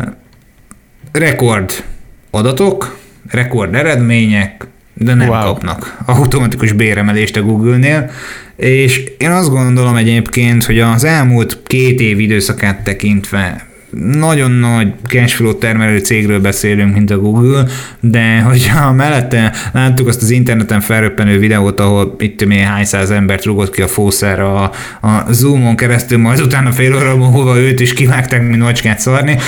rekord 1.13 1.85
adatok, 2.31 2.99
rekord 3.31 3.75
eredmények, 3.75 4.67
de 4.95 5.15
nem 5.15 5.29
wow. 5.29 5.43
kapnak 5.43 5.99
automatikus 6.07 6.73
béremelést 6.73 7.37
a 7.37 7.43
Google-nél, 7.43 8.11
és 8.57 9.03
én 9.19 9.31
azt 9.31 9.51
gondolom 9.51 9.97
egyébként, 9.97 10.65
hogy 10.65 10.81
az 10.81 11.05
elmúlt 11.05 11.63
két 11.67 12.01
év 12.01 12.21
időszakát 12.21 12.83
tekintve 12.83 13.67
nagyon 14.01 14.51
nagy 14.51 14.93
cashflow 15.07 15.59
termelő 15.59 15.99
cégről 15.99 16.41
beszélünk, 16.41 16.95
mint 16.95 17.11
a 17.11 17.19
Google, 17.19 17.65
de 18.01 18.41
hogyha 18.41 18.93
mellette 18.93 19.53
láttuk 19.73 20.09
azt 20.09 20.23
az 20.23 20.31
interneten 20.31 20.81
felröppenő 20.81 21.39
videót, 21.39 21.81
ahol 21.81 22.17
itt 22.19 22.45
még 22.45 22.59
hány 22.59 22.85
száz 22.85 23.11
embert 23.11 23.45
rugott 23.45 23.75
ki 23.75 23.83
a 23.83 23.89
fószerre 23.89 24.45
a, 24.45 24.73
a 25.01 25.33
Zoomon 25.33 25.77
keresztül, 25.77 26.19
majd 26.19 26.41
utána 26.41 26.71
fél 26.71 26.95
óra 26.95 27.11
hova 27.11 27.59
őt 27.59 27.81
is 27.81 27.93
kivágták, 27.93 28.49
mint 28.49 28.63
macskát 28.63 28.99
szarni, 28.99 29.39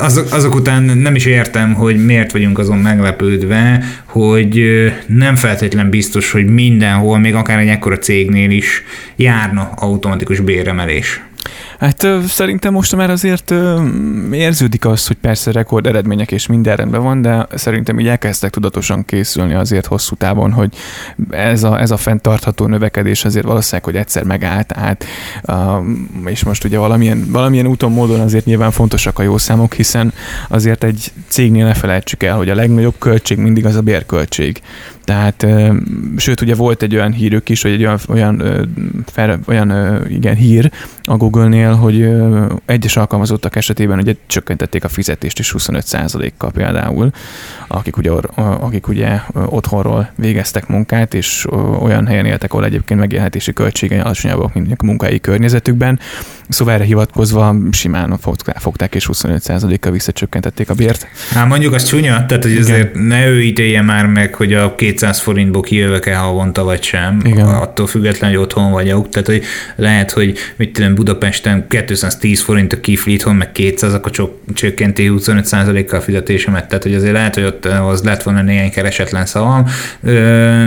azok, 0.00 0.32
azok 0.32 0.54
után 0.54 0.82
nem 0.82 1.14
is 1.14 1.24
értem, 1.24 1.74
hogy 1.74 2.04
miért 2.04 2.32
vagyunk 2.32 2.58
azon 2.58 2.78
meglepődve, 2.78 3.84
hogy 4.04 4.64
nem 5.06 5.34
feltétlen 5.34 5.90
biztos, 5.90 6.30
hogy 6.30 6.46
mindenhol, 6.46 7.18
még 7.18 7.34
akár 7.34 7.58
egy 7.58 7.68
ekkora 7.68 7.98
cégnél 7.98 8.50
is 8.50 8.82
járna 9.16 9.70
automatikus 9.74 10.40
béremelés. 10.40 11.20
Hát 11.78 12.06
szerintem 12.26 12.72
most 12.72 12.96
már 12.96 13.10
azért 13.10 13.54
érződik 14.32 14.84
az, 14.84 15.06
hogy 15.06 15.16
persze 15.16 15.52
rekord 15.52 15.86
eredmények 15.86 16.32
és 16.32 16.46
minden 16.46 16.76
rendben 16.76 17.02
van, 17.02 17.22
de 17.22 17.46
szerintem 17.54 18.00
így 18.00 18.06
elkezdtek 18.06 18.50
tudatosan 18.50 19.04
készülni 19.04 19.54
azért 19.54 19.86
hosszú 19.86 20.14
távon, 20.14 20.52
hogy 20.52 20.74
ez 21.30 21.62
a, 21.62 21.80
ez 21.80 21.90
a 21.90 21.96
fenntartható 21.96 22.66
növekedés 22.66 23.24
azért 23.24 23.46
valószínűleg, 23.46 23.84
hogy 23.84 23.96
egyszer 23.96 24.22
megállt 24.22 24.72
át, 24.76 25.04
és 26.24 26.44
most 26.44 26.64
ugye 26.64 26.78
valamilyen, 26.78 27.26
valamilyen 27.30 27.66
úton, 27.66 27.92
módon 27.92 28.20
azért 28.20 28.44
nyilván 28.44 28.70
fontosak 28.70 29.18
a 29.18 29.22
jó 29.22 29.38
számok, 29.38 29.74
hiszen 29.74 30.12
azért 30.48 30.84
egy 30.84 31.12
cégnél 31.28 31.64
ne 31.64 31.74
felejtsük 31.74 32.22
el, 32.22 32.36
hogy 32.36 32.48
a 32.48 32.54
legnagyobb 32.54 32.94
költség 32.98 33.38
mindig 33.38 33.66
az 33.66 33.74
a 33.74 33.80
bérköltség. 33.80 34.60
Tehát, 35.04 35.46
sőt, 36.16 36.40
ugye 36.40 36.54
volt 36.54 36.82
egy 36.82 36.94
olyan 36.94 37.12
hírük 37.12 37.48
is, 37.48 37.62
hogy 37.62 37.70
egy 37.70 37.84
olyan, 37.84 37.98
olyan, 38.08 38.42
fel, 39.06 39.38
olyan 39.46 40.00
igen, 40.08 40.34
hír 40.34 40.70
a 41.02 41.16
Google-nél, 41.16 41.65
hogy 41.74 42.08
egyes 42.66 42.96
alkalmazottak 42.96 43.56
esetében 43.56 43.98
ugye 43.98 44.14
csökkentették 44.26 44.84
a 44.84 44.88
fizetést 44.88 45.38
is 45.38 45.54
25%-kal 45.58 46.50
például, 46.50 47.10
akik 47.68 47.96
ugye, 47.96 48.10
akik 48.36 48.88
ugye 48.88 49.20
otthonról 49.46 50.10
végeztek 50.16 50.66
munkát, 50.66 51.14
és 51.14 51.46
olyan 51.80 52.06
helyen 52.06 52.26
éltek, 52.26 52.52
ahol 52.52 52.64
egyébként 52.64 53.00
megélhetési 53.00 53.52
költségei 53.52 53.98
alacsonyabbak, 53.98 54.54
mint 54.54 54.72
a 54.76 54.84
munkai 54.84 55.20
környezetükben. 55.20 56.00
Szóval 56.48 56.74
erre 56.74 56.84
hivatkozva 56.84 57.56
simán 57.72 58.18
fogták, 58.54 58.94
és 58.94 59.08
25%-kal 59.12 59.92
visszacsökkentették 59.92 60.70
a 60.70 60.74
bért. 60.74 61.06
Hát 61.30 61.48
mondjuk 61.48 61.74
az 61.74 61.84
csúnya, 61.84 62.26
tehát 62.26 62.42
hogy 62.42 62.56
azért 62.56 62.94
ne 62.94 63.26
ő 63.26 63.42
ítélje 63.42 63.82
már 63.82 64.06
meg, 64.06 64.34
hogy 64.34 64.54
a 64.54 64.74
200 64.74 65.20
forintból 65.20 65.62
kijövök 65.62 66.06
el 66.06 66.22
havonta 66.22 66.64
vagy 66.64 66.82
sem, 66.82 67.20
Igen. 67.24 67.46
attól 67.46 67.86
függetlenül, 67.86 68.36
hogy 68.36 68.44
otthon 68.46 68.72
vagyok. 68.72 69.08
Tehát, 69.08 69.26
hogy 69.26 69.42
lehet, 69.76 70.10
hogy 70.10 70.38
mit 70.56 70.72
tudom, 70.72 70.94
Budapesten 70.94 71.55
210 71.68 72.40
forint 72.40 72.72
a 72.72 72.80
kifli 72.80 73.12
itthon, 73.12 73.36
meg 73.36 73.52
200, 73.52 73.94
akkor 73.94 74.10
csökkenti 74.54 75.10
25%-kal 75.16 75.98
a 75.98 76.02
fizetésemet. 76.02 76.68
Tehát, 76.68 76.82
hogy 76.82 76.94
azért 76.94 77.12
lehet, 77.12 77.34
hogy 77.34 77.44
ott 77.44 77.64
az 77.64 78.02
lett 78.02 78.22
volna 78.22 78.42
néhány 78.42 78.70
keresetlen 78.70 79.26
szavam, 79.26 79.64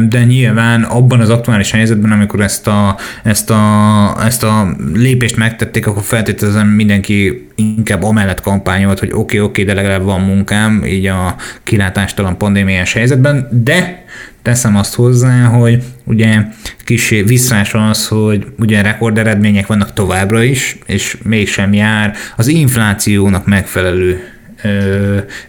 de 0.09 0.23
nyilván 0.27 0.83
abban 0.83 1.19
az 1.19 1.29
aktuális 1.29 1.71
helyzetben, 1.71 2.11
amikor 2.11 2.41
ezt 2.41 2.67
a, 2.67 2.97
ezt 3.23 3.49
a, 3.49 4.15
ezt 4.25 4.43
a 4.43 4.75
lépést 4.93 5.35
megtették, 5.37 5.87
akkor 5.87 6.03
feltételezem 6.03 6.67
mindenki 6.67 7.47
inkább 7.55 8.03
amellett 8.03 8.41
kampányolt, 8.41 8.99
hogy 8.99 9.11
oké, 9.11 9.17
okay, 9.17 9.39
oké, 9.39 9.61
okay, 9.61 9.63
de 9.63 9.81
legalább 9.81 10.03
van 10.03 10.21
munkám, 10.21 10.83
így 10.85 11.05
a 11.05 11.35
kilátástalan 11.63 12.37
pandémiás 12.37 12.93
helyzetben, 12.93 13.47
de 13.51 14.05
teszem 14.41 14.75
azt 14.75 14.95
hozzá, 14.95 15.45
hogy 15.45 15.83
ugye 16.03 16.41
kis 16.83 17.09
visszás 17.09 17.73
az, 17.73 18.07
hogy 18.07 18.45
ugye 18.57 18.81
rekorderedmények 18.81 19.67
vannak 19.67 19.93
továbbra 19.93 20.43
is, 20.43 20.77
és 20.85 21.17
mégsem 21.23 21.73
jár 21.73 22.15
az 22.35 22.47
inflációnak 22.47 23.45
megfelelő 23.45 24.23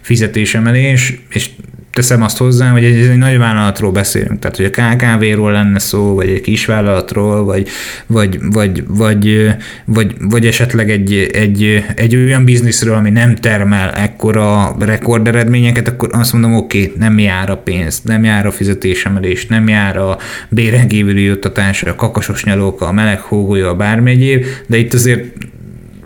fizetésemelés, 0.01 1.21
és 1.29 1.49
teszem 1.91 2.21
azt 2.21 2.37
hozzá, 2.37 2.69
hogy 2.69 2.83
egy, 2.83 2.99
egy 2.99 3.17
nagy 3.17 3.37
vállalatról 3.37 3.91
beszélünk, 3.91 4.39
tehát 4.39 4.57
hogy 4.57 4.65
a 4.65 4.69
KKV-ról 4.69 5.51
lenne 5.51 5.79
szó, 5.79 6.15
vagy 6.15 6.29
egy 6.29 6.41
kisvállalatról, 6.41 7.43
vagy, 7.43 7.67
vagy, 8.07 8.39
vagy, 8.51 8.83
vagy, 8.87 9.55
vagy, 9.85 10.15
vagy 10.19 10.45
esetleg 10.45 10.89
egy, 10.89 11.29
egy, 11.33 11.83
egy 11.95 12.15
olyan 12.15 12.45
bizniszről, 12.45 12.95
ami 12.95 13.09
nem 13.09 13.35
termel 13.35 13.91
ekkora 13.91 14.75
rekorderedményeket, 14.79 15.87
akkor 15.87 16.09
azt 16.11 16.33
mondom, 16.33 16.55
oké, 16.55 16.83
okay, 16.83 16.93
nem 16.97 17.19
jár 17.19 17.49
a 17.49 17.57
pénz, 17.57 18.01
nem 18.03 18.23
jár 18.23 18.45
a 18.45 18.51
fizetésemelés, 18.51 19.47
nem 19.47 19.67
jár 19.67 19.97
a 19.97 20.17
bérengívüli 20.49 21.23
juttatás, 21.23 21.83
a 21.83 21.95
kakasos 21.95 22.43
nyalóka, 22.43 22.87
a 22.87 22.91
meleg 22.91 23.19
hógolya, 23.19 23.75
bármi 23.75 24.11
egyéb, 24.11 24.45
de 24.67 24.77
itt 24.77 24.93
azért 24.93 25.23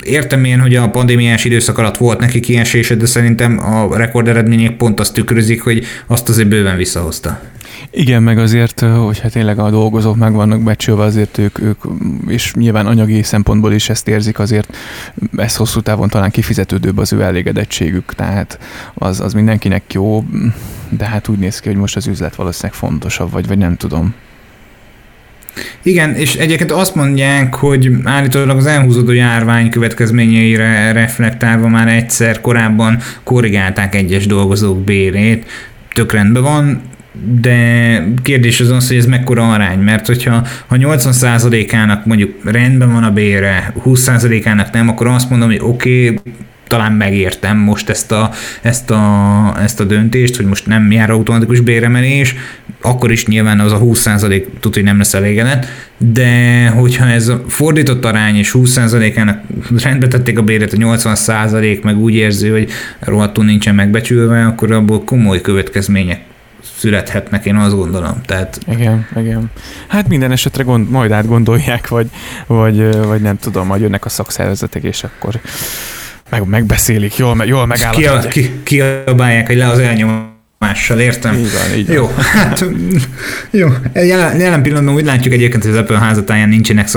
értem 0.06 0.44
én, 0.44 0.60
hogy 0.60 0.76
a 0.76 0.90
pandémiás 0.90 1.46
időszak 1.46 1.78
alatt 1.78 1.98
volt 1.98 2.20
neki 2.20 2.40
kiesése, 2.40 2.96
de 2.96 3.06
szerintem 3.06 3.60
a 3.60 3.98
rekorderedmények 3.98 4.78
pont 4.78 5.00
azt 5.00 5.14
tükrözik, 5.14 5.62
hogy 5.62 5.86
azt 6.08 6.30
azért 6.30 6.48
bőven 6.48 6.78
visszahozta. 6.78 7.42
Igen, 7.92 8.24
meg 8.24 8.38
azért, 8.38 8.80
hogy 8.80 9.20
hát 9.20 9.32
tényleg 9.32 9.60
a 9.60 9.70
dolgozók 9.70 10.16
meg 10.16 10.34
vannak 10.34 10.64
becsülve, 10.64 11.04
azért 11.04 11.38
ők, 11.38 11.62
ők, 11.62 11.84
és 12.28 12.54
nyilván 12.54 12.86
anyagi 12.86 13.24
szempontból 13.24 13.74
is 13.74 13.90
ezt 13.90 14.08
érzik, 14.08 14.40
azért 14.40 14.78
ez 15.38 15.56
hosszú 15.56 15.82
távon 15.82 16.10
talán 16.10 16.32
kifizetődőbb 16.32 16.98
az 16.98 17.14
ő 17.14 17.22
elégedettségük, 17.22 18.14
tehát 18.16 18.60
az, 18.94 19.20
az 19.20 19.34
mindenkinek 19.34 19.94
jó, 19.94 20.24
de 20.90 21.06
hát 21.06 21.28
úgy 21.28 21.40
néz 21.40 21.60
ki, 21.60 21.68
hogy 21.68 21.78
most 21.78 21.96
az 21.96 22.08
üzlet 22.08 22.36
valószínűleg 22.36 22.78
fontosabb, 22.78 23.32
vagy, 23.32 23.48
vagy 23.48 23.58
nem 23.58 23.76
tudom. 23.76 24.14
Igen, 25.82 26.16
és 26.16 26.36
egyébként 26.36 26.72
azt 26.72 26.96
mondják, 26.96 27.56
hogy 27.56 27.92
állítólag 28.04 28.58
az 28.58 28.66
elhúzódó 28.66 29.12
járvány 29.12 29.70
következményeire 29.70 30.92
reflektálva 30.92 31.68
már 31.68 31.88
egyszer 31.88 32.42
korábban 32.42 33.00
korrigálták 33.24 33.96
egyes 33.96 34.28
dolgozók 34.28 34.84
bérét, 34.84 35.46
tök 35.94 36.12
rendben 36.12 36.44
van, 36.44 36.82
de 37.42 38.08
kérdés 38.22 38.60
az 38.60 38.70
az, 38.70 38.88
hogy 38.88 38.98
ez 38.98 39.06
mekkora 39.06 39.54
arány, 39.54 39.80
mert 39.80 40.06
hogyha 40.06 40.46
ha 40.68 40.76
80%-ának 40.80 42.06
mondjuk 42.06 42.34
rendben 42.44 42.92
van 42.92 43.04
a 43.04 43.12
bére, 43.12 43.74
20%-ának 43.86 44.72
nem, 44.72 44.90
akkor 44.90 45.08
azt 45.08 45.30
mondom, 45.30 45.50
hogy 45.50 45.60
oké, 45.62 46.10
okay, 46.10 46.34
talán 46.68 46.92
megértem 46.92 47.58
most 47.58 47.90
ezt 47.90 48.12
a, 48.12 48.32
ezt, 48.62 48.92
a, 48.92 49.56
ezt 49.62 49.80
a 49.80 49.84
döntést, 49.84 50.36
hogy 50.36 50.46
most 50.46 50.68
nem 50.68 50.92
jár 50.92 51.10
automatikus 51.10 51.60
béremelés, 51.60 52.36
akkor 52.86 53.12
is 53.12 53.26
nyilván 53.26 53.60
az 53.60 53.72
a 53.72 53.80
20% 53.80 54.46
tud, 54.60 54.74
hogy 54.74 54.84
nem 54.84 54.98
lesz 54.98 55.14
elégedett, 55.14 55.66
de 55.98 56.68
hogyha 56.68 57.06
ez 57.06 57.28
a 57.28 57.44
fordított 57.48 58.06
arány 58.06 58.36
és 58.36 58.52
20%-ának 58.58 59.42
rendbe 59.84 60.08
tették 60.08 60.38
a 60.38 60.42
béret, 60.42 60.74
a 60.74 60.78
80% 60.78 61.84
meg 61.84 61.98
úgy 61.98 62.14
érzi, 62.14 62.50
hogy 62.50 62.70
rohadtul 63.00 63.46
nincsen 63.46 63.76
megbecsülve, 63.76 64.46
akkor 64.46 64.72
abból 64.72 65.04
komoly 65.04 65.42
következmények 65.42 66.20
születhetnek, 66.78 67.46
én 67.46 67.56
azt 67.56 67.76
gondolom. 67.76 68.22
Tehát... 68.26 68.60
Igen, 68.72 69.08
igen. 69.18 69.52
Hát 69.88 70.08
minden 70.08 70.32
esetre 70.32 70.64
gond, 70.64 70.90
majd 70.90 71.12
átgondolják, 71.12 71.88
vagy, 71.88 72.08
vagy, 72.48 72.96
vagy 72.96 73.22
nem 73.22 73.38
tudom, 73.38 73.68
majd 73.68 73.82
jönnek 73.82 74.06
a 74.06 74.10
szakszervezetek, 74.10 74.84
és 74.84 75.04
akkor 75.04 75.40
meg, 76.30 76.48
megbeszélik, 76.48 77.16
jól, 77.16 77.44
jól 77.46 77.66
megállapítják. 77.66 78.28
Ki, 78.28 78.42
ki, 78.42 78.52
kiabálják, 78.64 79.48
hogy 79.48 79.56
le 79.56 79.68
az 79.68 79.80
elnyom 79.80 80.35
mással, 80.66 81.00
értem? 81.00 81.34
Így 81.34 81.52
van, 81.52 81.78
így 81.78 81.88
van. 81.88 81.96
Jó, 81.96 82.12
hát 82.34 82.66
jó. 83.52 83.68
Jelen, 83.94 84.40
jelen 84.40 84.62
pillanatban 84.62 84.96
úgy 84.96 85.06
látjuk 85.06 85.34
egyébként, 85.34 85.64
hogy 85.64 85.72
az 85.72 85.78
Apple 85.78 85.98
házatáján 85.98 86.50
nincsenek 86.50 86.88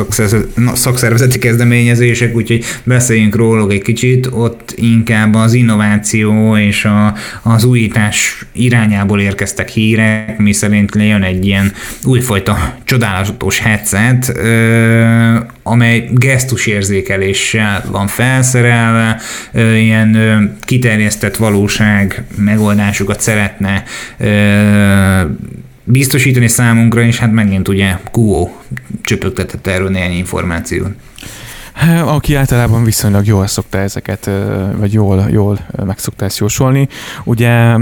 szakszervezeti 0.75 1.39
kezdeményezések, 1.39 2.35
úgyhogy 2.35 2.65
beszéljünk 2.85 3.37
róla 3.37 3.71
egy 3.71 3.83
kicsit. 3.83 4.29
Ott 4.33 4.75
inkább 4.77 5.35
az 5.35 5.53
innováció 5.53 6.57
és 6.57 6.85
a, 6.85 7.15
az 7.43 7.65
újítás 7.65 8.45
irányából 8.53 9.21
érkeztek 9.21 9.69
hírek, 9.69 10.39
mi 10.39 10.53
szerint 10.53 10.95
jön 10.95 11.23
egy 11.23 11.47
ilyen 11.47 11.73
újfajta 12.05 12.77
csodálatos 12.85 13.59
headset, 13.59 14.33
amely 15.71 16.09
gesztusérzékeléssel 16.13 17.85
van 17.91 18.07
felszerelve, 18.07 19.21
ilyen 19.75 20.59
kiterjesztett 20.61 21.37
valóság 21.37 22.25
megoldásokat 22.37 23.21
szeretne 23.21 23.83
biztosítani 25.85 26.49
számunkra, 26.49 27.03
és 27.03 27.19
hát 27.19 27.33
megint 27.33 27.69
ugye 27.69 27.97
QO 28.13 28.49
csöpögtetett 29.03 29.67
erről 29.67 29.89
néhány 29.89 30.17
információt. 30.17 30.91
Aki 32.05 32.35
általában 32.35 32.85
viszonylag 32.85 33.27
jól 33.27 33.47
szokta 33.47 33.79
ezeket, 33.79 34.31
vagy 34.77 34.93
jól, 34.93 35.27
jól 35.31 35.59
meg 35.85 35.99
szokta 35.99 36.25
ezt 36.25 36.39
jósolni. 36.39 36.89
Ugye 37.25 37.77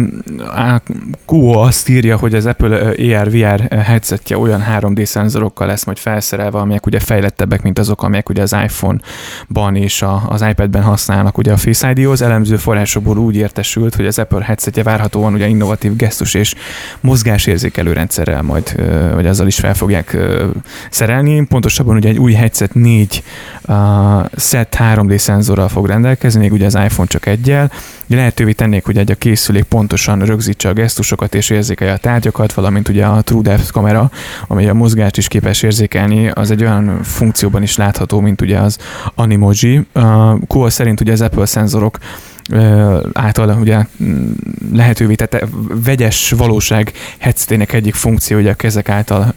QO 1.26 1.58
azt 1.58 1.88
írja, 1.88 2.16
hogy 2.16 2.34
az 2.34 2.46
Apple 2.46 2.76
AR-VR 2.88 3.60
headsetje 3.60 4.38
olyan 4.38 4.64
3D 4.78 5.04
szenzorokkal 5.04 5.66
lesz 5.66 5.84
majd 5.84 5.98
felszerelve, 5.98 6.58
amelyek 6.58 6.86
ugye 6.86 7.00
fejlettebbek, 7.00 7.62
mint 7.62 7.78
azok, 7.78 8.02
amelyek 8.02 8.28
ugye 8.28 8.42
az 8.42 8.56
iPhone-ban 8.64 9.76
és 9.76 10.04
az 10.26 10.42
iPad-ben 10.42 10.82
használnak 10.82 11.38
ugye 11.38 11.52
a 11.52 11.56
Face 11.56 11.90
ID-hoz. 11.90 12.22
Elemző 12.22 12.56
forrásokból 12.56 13.18
úgy 13.18 13.36
értesült, 13.36 13.94
hogy 13.94 14.06
az 14.06 14.18
Apple 14.18 14.44
headsetje 14.44 14.82
várhatóan 14.82 15.34
ugye 15.34 15.46
innovatív 15.46 15.96
gesztus 15.96 16.34
és 16.34 16.54
mozgásérzékelő 17.00 17.92
rendszerrel 17.92 18.42
majd, 18.42 18.82
vagy 19.14 19.26
azzal 19.26 19.46
is 19.46 19.56
fel 19.56 19.74
fogják 19.74 20.16
szerelni. 20.90 21.46
Pontosabban 21.46 21.96
ugye 21.96 22.08
egy 22.08 22.18
új 22.18 22.32
headset 22.32 22.74
négy 22.74 23.22
SET 24.36 24.76
3D 24.78 25.16
szenzorral 25.16 25.68
fog 25.68 25.86
rendelkezni, 25.86 26.40
még 26.40 26.52
ugye 26.52 26.66
az 26.66 26.74
iPhone 26.74 27.08
csak 27.08 27.26
egyel. 27.26 27.70
Lehetővé 28.06 28.52
tennék, 28.52 28.84
hogy 28.84 28.98
egy 28.98 29.10
a 29.10 29.14
készülék 29.14 29.64
pontosan 29.64 30.18
rögzítse 30.18 30.68
a 30.68 30.72
gesztusokat 30.72 31.34
és 31.34 31.50
érzékelje 31.50 31.92
a 31.92 31.96
tárgyakat, 31.96 32.52
valamint 32.52 32.88
ugye 32.88 33.06
a 33.06 33.22
True 33.22 33.42
Depth 33.42 33.70
kamera, 33.70 34.10
amely 34.46 34.68
a 34.68 34.74
mozgást 34.74 35.16
is 35.16 35.28
képes 35.28 35.62
érzékelni, 35.62 36.28
az 36.28 36.50
egy 36.50 36.62
olyan 36.62 37.02
funkcióban 37.02 37.62
is 37.62 37.76
látható, 37.76 38.20
mint 38.20 38.40
ugye 38.40 38.58
az 38.58 38.78
Animoji. 39.14 39.86
Uh, 39.94 40.68
szerint 40.68 41.00
ugye 41.00 41.12
az 41.12 41.20
Apple 41.20 41.46
szenzorok 41.46 41.98
által 43.12 43.58
ugye 43.60 43.84
lehetővé 44.72 45.14
tette 45.14 45.48
vegyes 45.84 46.30
valóság 46.30 46.92
headsetének 47.18 47.72
egyik 47.72 47.94
funkció, 47.94 48.36
hogy 48.36 48.48
a 48.48 48.54
kezek 48.54 48.88
által 48.88 49.34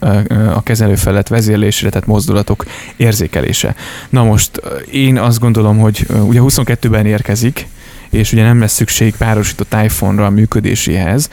a 0.53 0.63
kezelő 0.63 0.95
felett 0.95 1.27
vezérlésre, 1.27 1.89
tehát 1.89 2.07
mozdulatok 2.07 2.65
érzékelése. 2.95 3.75
Na 4.09 4.23
most 4.23 4.61
én 4.91 5.17
azt 5.17 5.39
gondolom, 5.39 5.77
hogy 5.77 6.07
ugye 6.27 6.39
22-ben 6.43 7.05
érkezik, 7.05 7.67
és 8.09 8.31
ugye 8.31 8.43
nem 8.43 8.59
lesz 8.59 8.73
szükség 8.73 9.15
párosított 9.15 9.75
iPhone-ra 9.83 10.25
a 10.25 10.29
működéséhez. 10.29 11.29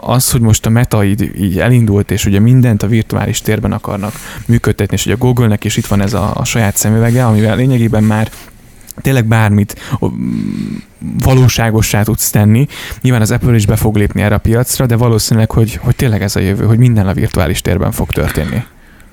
Az, 0.00 0.30
hogy 0.30 0.40
most 0.40 0.66
a 0.66 0.70
Meta 0.70 1.04
így, 1.04 1.30
így 1.40 1.58
elindult, 1.58 2.10
és 2.10 2.26
ugye 2.26 2.38
mindent 2.38 2.82
a 2.82 2.86
virtuális 2.86 3.40
térben 3.40 3.72
akarnak 3.72 4.14
működtetni, 4.46 4.96
és 4.96 5.04
ugye 5.04 5.14
a 5.14 5.18
Google-nek 5.18 5.64
is 5.64 5.76
itt 5.76 5.86
van 5.86 6.00
ez 6.00 6.14
a, 6.14 6.32
a 6.34 6.44
saját 6.44 6.76
szemüvege, 6.76 7.26
amivel 7.26 7.56
lényegében 7.56 8.02
már 8.02 8.30
tényleg 9.00 9.24
bármit 9.24 9.80
valóságossá 11.24 12.02
tudsz 12.02 12.30
tenni. 12.30 12.66
Nyilván 13.00 13.20
az 13.20 13.30
Apple 13.30 13.54
is 13.54 13.66
be 13.66 13.76
fog 13.76 13.96
lépni 13.96 14.22
erre 14.22 14.34
a 14.34 14.38
piacra, 14.38 14.86
de 14.86 14.96
valószínűleg, 14.96 15.50
hogy, 15.50 15.78
hogy 15.82 15.96
tényleg 15.96 16.22
ez 16.22 16.36
a 16.36 16.40
jövő, 16.40 16.64
hogy 16.64 16.78
minden 16.78 17.06
a 17.06 17.12
virtuális 17.12 17.60
térben 17.60 17.92
fog 17.92 18.10
történni. 18.10 18.62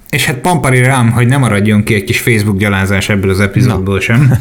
És 0.10 0.26
hát 0.26 0.36
pampari 0.38 0.82
rám, 0.82 1.12
hogy 1.12 1.28
nem 1.28 1.40
maradjon 1.40 1.84
ki 1.84 1.94
egy 1.94 2.04
kis 2.04 2.20
Facebook 2.20 2.58
gyalázás 2.58 3.10
ebből 3.10 3.30
az 3.30 3.40
epizódból 3.40 3.96
Na. 3.96 4.02
sem. 4.02 4.32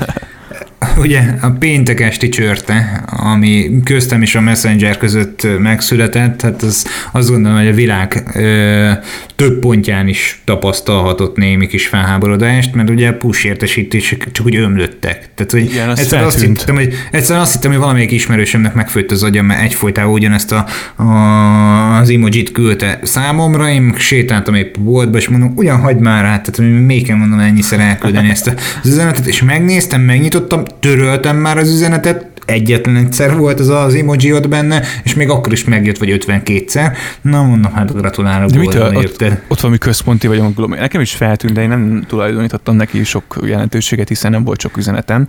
ugye 0.98 1.20
a 1.40 1.50
péntek 1.50 2.00
esti 2.00 2.28
csörte, 2.28 3.04
ami 3.06 3.70
köztem 3.84 4.22
és 4.22 4.34
a 4.34 4.40
Messenger 4.40 4.96
között 4.96 5.46
megszületett, 5.58 6.40
hát 6.40 6.62
az, 6.62 6.86
azt 7.12 7.28
gondolom, 7.28 7.58
hogy 7.58 7.68
a 7.68 7.72
világ 7.72 8.30
ö, 8.34 8.90
több 9.36 9.58
pontján 9.58 10.08
is 10.08 10.40
tapasztalhatott 10.44 11.36
némi 11.36 11.66
kis 11.66 11.86
felháborodást, 11.86 12.74
mert 12.74 12.90
ugye 12.90 13.12
push 13.12 13.46
értesítések 13.46 14.28
csak 14.32 14.46
úgy 14.46 14.56
ömlöttek. 14.56 15.30
Tehát, 15.34 15.50
hogy 15.52 15.64
Igen, 15.64 15.88
az 15.88 15.98
egyszer 15.98 16.22
azt, 16.22 16.40
hittem, 16.40 16.74
hogy, 16.74 16.94
egyszer 17.10 17.38
azt 17.38 17.52
hittem, 17.52 17.70
hogy 17.70 17.80
valamelyik 17.80 18.10
ismerősömnek 18.10 18.74
megfőtt 18.74 19.10
az 19.10 19.22
agyam, 19.22 19.46
mert 19.46 19.62
egyfolytában 19.62 20.12
ugyanezt 20.12 20.52
a, 20.52 20.66
a, 21.02 21.98
az 21.98 22.10
emojit 22.10 22.52
küldte 22.52 22.98
számomra, 23.02 23.70
én 23.70 23.94
sétáltam 23.98 24.54
épp 24.54 24.74
boltba, 24.78 25.18
és 25.18 25.28
mondom, 25.28 25.52
ugyan 25.56 25.80
hagyd 25.80 26.00
már 26.00 26.24
át, 26.24 26.50
tehát 26.50 26.72
még 26.86 27.06
kell 27.06 27.16
mondom 27.16 27.38
ennyiszer 27.38 27.80
elküldeni 27.80 28.30
ezt 28.30 28.46
az 28.82 28.88
üzenetet, 28.88 29.26
és 29.26 29.42
megnéztem, 29.42 30.00
megnyitottam, 30.00 30.62
töröltem 30.88 31.36
már 31.36 31.58
az 31.58 31.68
üzenetet, 31.68 32.26
egyetlen 32.44 32.96
egyszer 32.96 33.36
volt 33.36 33.60
az 33.60 33.68
az 33.68 33.94
emoji 33.94 34.32
ott 34.32 34.48
benne, 34.48 34.82
és 35.04 35.14
még 35.14 35.28
akkor 35.28 35.52
is 35.52 35.64
megjött, 35.64 35.98
vagy 35.98 36.24
52-szer. 36.26 36.96
Na 37.22 37.42
mondom, 37.42 37.72
hát 37.72 37.94
gratulálok. 37.94 38.50
De 38.50 38.58
mitől? 38.58 38.96
Ott, 38.96 39.24
ott 39.48 39.60
valami 39.60 39.78
központi 39.78 40.26
vagy 40.26 40.54
globális. 40.54 40.80
Nekem 40.80 41.00
is 41.00 41.14
feltűnt, 41.14 41.52
de 41.52 41.62
én 41.62 41.68
nem 41.68 42.04
tulajdonítottam 42.06 42.76
neki 42.76 43.04
sok 43.04 43.38
jelentőséget, 43.44 44.08
hiszen 44.08 44.30
nem 44.30 44.44
volt 44.44 44.60
sok 44.60 44.76
üzenetem. 44.76 45.24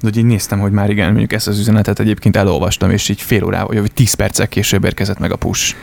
De 0.00 0.08
hogy 0.08 0.16
így 0.16 0.24
néztem, 0.24 0.58
hogy 0.58 0.72
már 0.72 0.90
igen, 0.90 1.08
mondjuk 1.08 1.32
ezt 1.32 1.48
az 1.48 1.58
üzenetet 1.58 2.00
egyébként 2.00 2.36
elolvastam, 2.36 2.90
és 2.90 3.08
így 3.08 3.20
fél 3.20 3.44
órával, 3.44 3.80
vagy 3.80 3.92
10 3.92 4.14
perccel 4.14 4.48
később 4.48 4.84
érkezett 4.84 5.18
meg 5.18 5.32
a 5.32 5.36
push. 5.36 5.74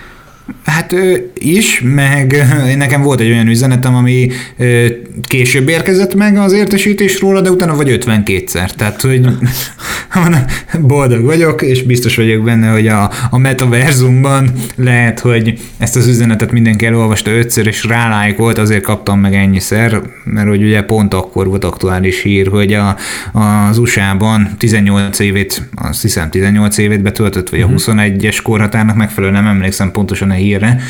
Hát 0.66 0.94
ő 0.94 1.32
is, 1.34 1.82
meg 1.84 2.46
nekem 2.78 3.02
volt 3.02 3.20
egy 3.20 3.32
olyan 3.32 3.48
üzenetem, 3.48 3.96
ami 3.96 4.30
később 5.28 5.70
érkezett 5.70 6.16
meg 6.16 6.38
az 6.38 6.54
értesítés 6.54 7.20
róla, 7.20 7.42
de 7.42 7.52
utána 7.52 7.76
vagy 7.76 7.98
52-szer. 8.06 8.70
Tehát, 8.70 9.02
hogy 9.02 9.28
boldog 10.82 11.24
vagyok, 11.24 11.62
és 11.62 11.84
biztos 11.84 12.16
vagyok 12.16 12.44
benne, 12.44 12.70
hogy 12.70 12.88
a, 12.88 13.12
a 13.30 13.38
metaverzumban 13.38 14.52
lehet, 14.76 15.20
hogy 15.20 15.60
ezt 15.78 15.96
az 15.96 16.08
üzenetet 16.08 16.52
mindenki 16.52 16.86
elolvasta 16.86 17.32
ötször, 17.32 17.68
és 17.68 17.84
rálájkolt, 17.84 18.58
azért 18.58 18.84
kaptam 18.84 19.20
meg 19.20 19.34
ennyiszer, 19.34 20.02
mert 20.24 20.48
hogy 20.48 20.64
ugye 20.64 20.82
pont 20.82 21.14
akkor 21.14 21.48
volt 21.48 21.64
aktuális 21.64 22.22
hír, 22.22 22.48
hogy 22.48 22.74
a, 22.74 22.96
az 23.34 23.78
USA-ban 23.78 24.50
18 24.58 25.20
évét, 25.20 25.70
azt 25.76 26.02
hiszem 26.02 26.30
18 26.30 26.78
évét 26.78 27.02
betöltött, 27.02 27.50
vagy 27.50 27.62
a 27.62 27.68
21-es 27.68 28.36
mhm. 28.36 28.44
korhatárnak 28.44 28.96
megfelelően 28.96 29.44
nem 29.44 29.54
emlékszem 29.54 29.92
pontosan 29.92 30.32
hírre, 30.38 30.82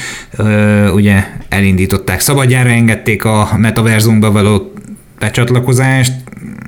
ugye 0.93 1.23
elindították, 1.49 2.19
szabadjára 2.19 2.69
engedték 2.69 3.25
a 3.25 3.49
metaverzumba 3.57 4.31
való 4.31 4.73
becsatlakozást, 5.19 6.13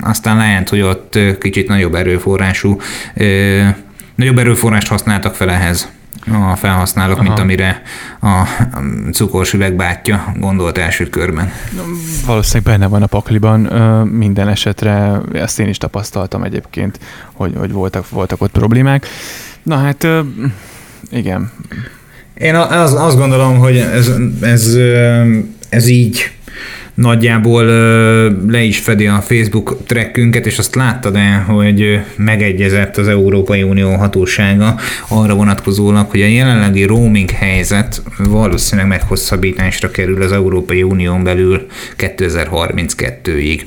aztán 0.01 0.37
lehet, 0.37 0.69
hogy 0.69 0.81
ott 0.81 1.19
kicsit 1.39 1.67
nagyobb 1.67 1.95
erőforrású, 1.95 2.77
nagyobb 4.15 4.37
erőforrást 4.37 4.87
használtak 4.87 5.35
fel 5.35 5.49
ehhez 5.49 5.89
a 6.51 6.55
felhasználók, 6.55 7.17
Aha. 7.17 7.27
mint 7.27 7.39
amire 7.39 7.81
a 8.21 8.43
cukorsüveg 9.11 9.75
bátyja 9.75 10.33
gondolt 10.39 10.77
első 10.77 11.09
körben. 11.09 11.51
Valószínűleg 12.25 12.73
benne 12.73 12.87
van 12.87 13.01
a 13.01 13.07
pakliban. 13.07 13.59
Minden 14.07 14.47
esetre 14.47 15.21
ezt 15.33 15.59
én 15.59 15.67
is 15.67 15.77
tapasztaltam 15.77 16.43
egyébként, 16.43 16.99
hogy, 17.33 17.53
hogy 17.57 17.71
voltak, 17.71 18.09
voltak 18.09 18.41
ott 18.41 18.51
problémák. 18.51 19.07
Na 19.63 19.77
hát 19.77 20.07
igen, 21.11 21.51
én 22.39 22.55
az, 22.55 22.93
azt 22.93 23.17
gondolom, 23.17 23.57
hogy 23.57 23.77
ez, 23.77 24.11
ez, 24.41 24.77
ez 25.69 25.87
így 25.87 26.31
nagyjából 26.93 27.63
le 28.47 28.61
is 28.61 28.79
fedi 28.79 29.07
a 29.07 29.21
Facebook 29.21 29.77
trekkünket, 29.85 30.45
és 30.45 30.57
azt 30.57 30.75
láttad 30.75 31.15
el, 31.15 31.41
hogy 31.41 31.99
megegyezett 32.15 32.97
az 32.97 33.07
Európai 33.07 33.63
Unió 33.63 33.95
hatósága 33.95 34.75
arra 35.07 35.35
vonatkozólag, 35.35 36.09
hogy 36.09 36.21
a 36.21 36.27
jelenlegi 36.27 36.83
roaming 36.83 37.29
helyzet 37.29 38.01
valószínűleg 38.17 38.89
meghosszabbításra 38.89 39.91
kerül 39.91 40.21
az 40.21 40.31
Európai 40.31 40.83
Unión 40.83 41.23
belül 41.23 41.65
2032-ig. 41.97 43.61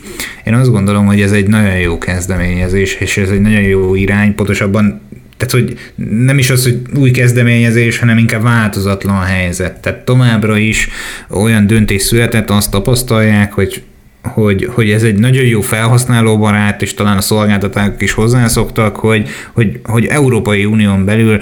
Én 0.45 0.55
azt 0.55 0.71
gondolom, 0.71 1.07
hogy 1.07 1.21
ez 1.21 1.33
egy 1.33 1.47
nagyon 1.47 1.79
jó 1.79 1.99
kezdeményezés, 1.99 2.95
és 2.95 3.17
ez 3.17 3.31
egy 3.31 3.41
nagyon 3.41 3.63
jó 3.63 3.95
irány, 3.95 4.35
pontosabban 4.35 5.01
tehát, 5.47 5.67
hogy 5.67 5.79
nem 6.25 6.39
is 6.39 6.51
az, 6.51 6.63
hogy 6.63 6.81
új 6.99 7.11
kezdeményezés, 7.11 7.99
hanem 7.99 8.19
inkább 8.19 8.43
változatlan 8.43 9.21
helyzet. 9.23 9.81
Tehát 9.81 10.05
továbbra 10.05 10.57
is 10.57 10.89
olyan 11.29 11.67
döntés 11.67 12.03
született, 12.03 12.51
azt 12.51 12.71
tapasztalják, 12.71 13.53
hogy 13.53 13.83
hogy, 14.23 14.69
hogy 14.73 14.91
ez 14.91 15.03
egy 15.03 15.19
nagyon 15.19 15.45
jó 15.45 15.61
felhasználóbarát, 15.61 16.83
és 16.83 16.95
talán 16.95 17.17
a 17.17 17.21
szolgáltatók 17.21 18.03
is 18.03 18.13
hozzászoktak, 18.13 18.97
hogy, 18.97 19.29
hogy, 19.53 19.81
hogy 19.85 20.07
Európai 20.07 20.65
Unión 20.65 21.05
belül 21.05 21.41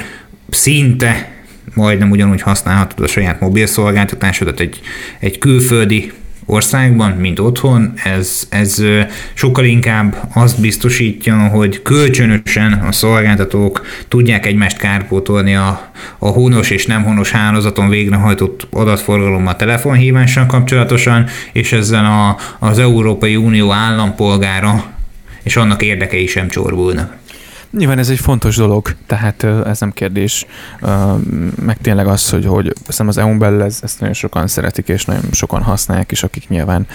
szinte 0.50 1.32
majdnem 1.74 2.10
ugyanúgy 2.10 2.42
használhatod 2.42 3.04
a 3.04 3.08
saját 3.08 3.40
mobil 3.40 3.66
szolgáltatásodat 3.66 4.60
egy, 4.60 4.80
egy 5.18 5.38
külföldi 5.38 6.12
országban, 6.46 7.11
mint 7.11 7.38
otthon, 7.38 7.92
ez, 8.05 8.46
ez 8.50 8.83
sokkal 9.35 9.64
inkább 9.64 10.16
azt 10.35 10.61
biztosítja, 10.61 11.37
hogy 11.37 11.83
kölcsönösen 11.83 12.72
a 12.72 12.92
szolgáltatók 12.92 13.87
tudják 14.09 14.46
egymást 14.46 14.76
kárpótolni 14.76 15.55
a, 15.55 15.90
a 16.18 16.29
honos 16.29 16.70
és 16.70 16.87
nem 16.87 17.03
honos 17.03 17.31
hálózaton 17.31 17.88
végrehajtott 17.88 18.66
adatforgalommal 18.70 19.57
telefonhívással 19.57 20.46
kapcsolatosan, 20.46 21.26
és 21.53 21.72
ezzel 21.72 22.05
a, 22.05 22.37
az 22.66 22.79
Európai 22.79 23.37
Unió 23.37 23.72
állampolgára 23.72 24.85
és 25.42 25.57
annak 25.57 25.83
érdekei 25.83 26.26
sem 26.26 26.48
csorbulnak. 26.48 27.19
Nyilván 27.70 27.98
ez 27.98 28.09
egy 28.09 28.18
fontos 28.18 28.56
dolog, 28.56 28.96
tehát 29.06 29.42
ez 29.42 29.80
nem 29.80 29.92
kérdés. 29.92 30.46
Meg 31.64 31.78
tényleg 31.80 32.06
az, 32.06 32.30
hogy, 32.30 32.46
hogy 32.46 32.72
az 32.87 33.18
EU-n 33.18 33.38
belül 33.38 33.62
ez, 33.62 33.78
ezt 33.83 34.00
nagyon 34.00 34.14
sokan 34.14 34.46
szeretik, 34.46 34.88
és 34.88 35.04
nagyon 35.04 35.22
sokan 35.33 35.62
használják 35.62 36.11
is, 36.11 36.22
akik 36.22 36.48
nyilván 36.48 36.87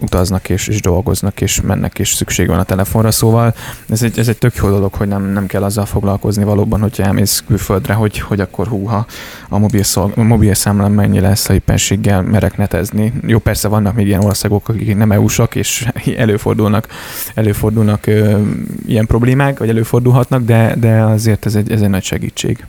utaznak 0.00 0.48
és, 0.48 0.68
és 0.68 0.80
dolgoznak, 0.80 1.40
és 1.40 1.60
mennek, 1.60 1.98
és 1.98 2.12
szükség 2.12 2.48
van 2.48 2.58
a 2.58 2.62
telefonra, 2.62 3.10
szóval 3.10 3.54
ez 3.88 4.02
egy, 4.02 4.18
ez 4.18 4.28
egy 4.28 4.38
tök 4.38 4.54
jó 4.56 4.68
dolog, 4.68 4.94
hogy 4.94 5.08
nem, 5.08 5.24
nem 5.24 5.46
kell 5.46 5.62
azzal 5.62 5.86
foglalkozni 5.86 6.44
valóban, 6.44 6.80
hogyha 6.80 7.02
elmész 7.02 7.44
külföldre, 7.46 7.94
hogy, 7.94 8.18
hogy 8.18 8.40
akkor 8.40 8.66
húha 8.66 9.06
a 9.48 9.58
mobil, 9.58 9.82
szolg, 9.82 10.12
a 10.16 10.22
mobil 10.22 10.54
számlám 10.54 10.92
mennyi 10.92 11.20
lesz 11.20 11.48
a 11.48 11.52
éppenséggel 11.52 12.22
merek 12.22 12.56
netezni. 12.56 13.12
Jó, 13.26 13.38
persze 13.38 13.68
vannak 13.68 13.94
még 13.94 14.06
ilyen 14.06 14.24
országok, 14.24 14.68
akik 14.68 14.96
nem 14.96 15.12
EU-sak, 15.12 15.54
és 15.54 15.88
előfordulnak, 16.16 16.86
előfordulnak 17.34 18.06
ö, 18.06 18.38
ilyen 18.86 19.06
problémák, 19.06 19.58
vagy 19.58 19.68
előfordulhatnak, 19.68 20.44
de, 20.44 20.74
de 20.78 21.02
azért 21.02 21.46
ez 21.46 21.54
egy, 21.54 21.72
ez 21.72 21.80
egy 21.80 21.88
nagy 21.88 22.04
segítség. 22.04 22.66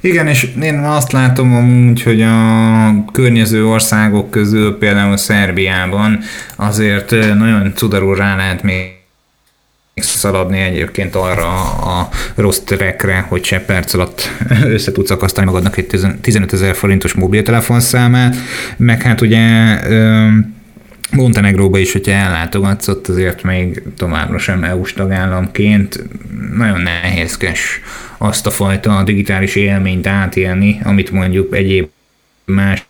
Igen, 0.00 0.26
és 0.26 0.48
én 0.62 0.78
azt 0.78 1.12
látom 1.12 1.54
amúgy, 1.54 2.02
hogy 2.02 2.22
a 2.22 3.04
környező 3.12 3.66
országok 3.66 4.30
közül, 4.30 4.78
például 4.78 5.16
Szerbiában 5.16 6.18
azért 6.56 7.10
nagyon 7.10 7.72
cudarul 7.74 8.16
rá 8.16 8.36
lehet 8.36 8.62
még 8.62 9.00
szaladni 9.94 10.58
egyébként 10.58 11.14
arra 11.14 11.72
a 11.72 12.08
rossz 12.34 12.58
terekre, 12.58 13.26
hogy 13.28 13.44
se 13.44 13.60
perc 13.60 13.94
alatt 13.94 14.30
össze 14.74 14.92
tudsz 14.92 15.10
akasztani 15.10 15.46
magadnak 15.46 15.76
egy 15.76 16.16
15 16.20 16.52
ezer 16.52 16.74
forintos 16.74 17.12
mobiltelefonszámát, 17.12 18.36
meg 18.76 19.02
hát 19.02 19.20
ugye 19.20 19.76
Montenegróba 21.16 21.78
is, 21.78 21.92
hogyha 21.92 22.12
ellátogatsz, 22.12 22.88
ott 22.88 23.08
azért 23.08 23.42
még 23.42 23.82
továbbra 23.96 24.38
sem 24.38 24.64
EU-s 24.64 24.92
tagállamként. 24.92 26.04
Nagyon 26.56 26.80
nehézkes 26.80 27.80
azt 28.22 28.46
a 28.46 28.50
fajta 28.50 29.02
digitális 29.02 29.54
élményt 29.54 30.06
átélni, 30.06 30.80
amit 30.84 31.10
mondjuk 31.10 31.54
egyéb 31.54 31.88
más 32.44 32.86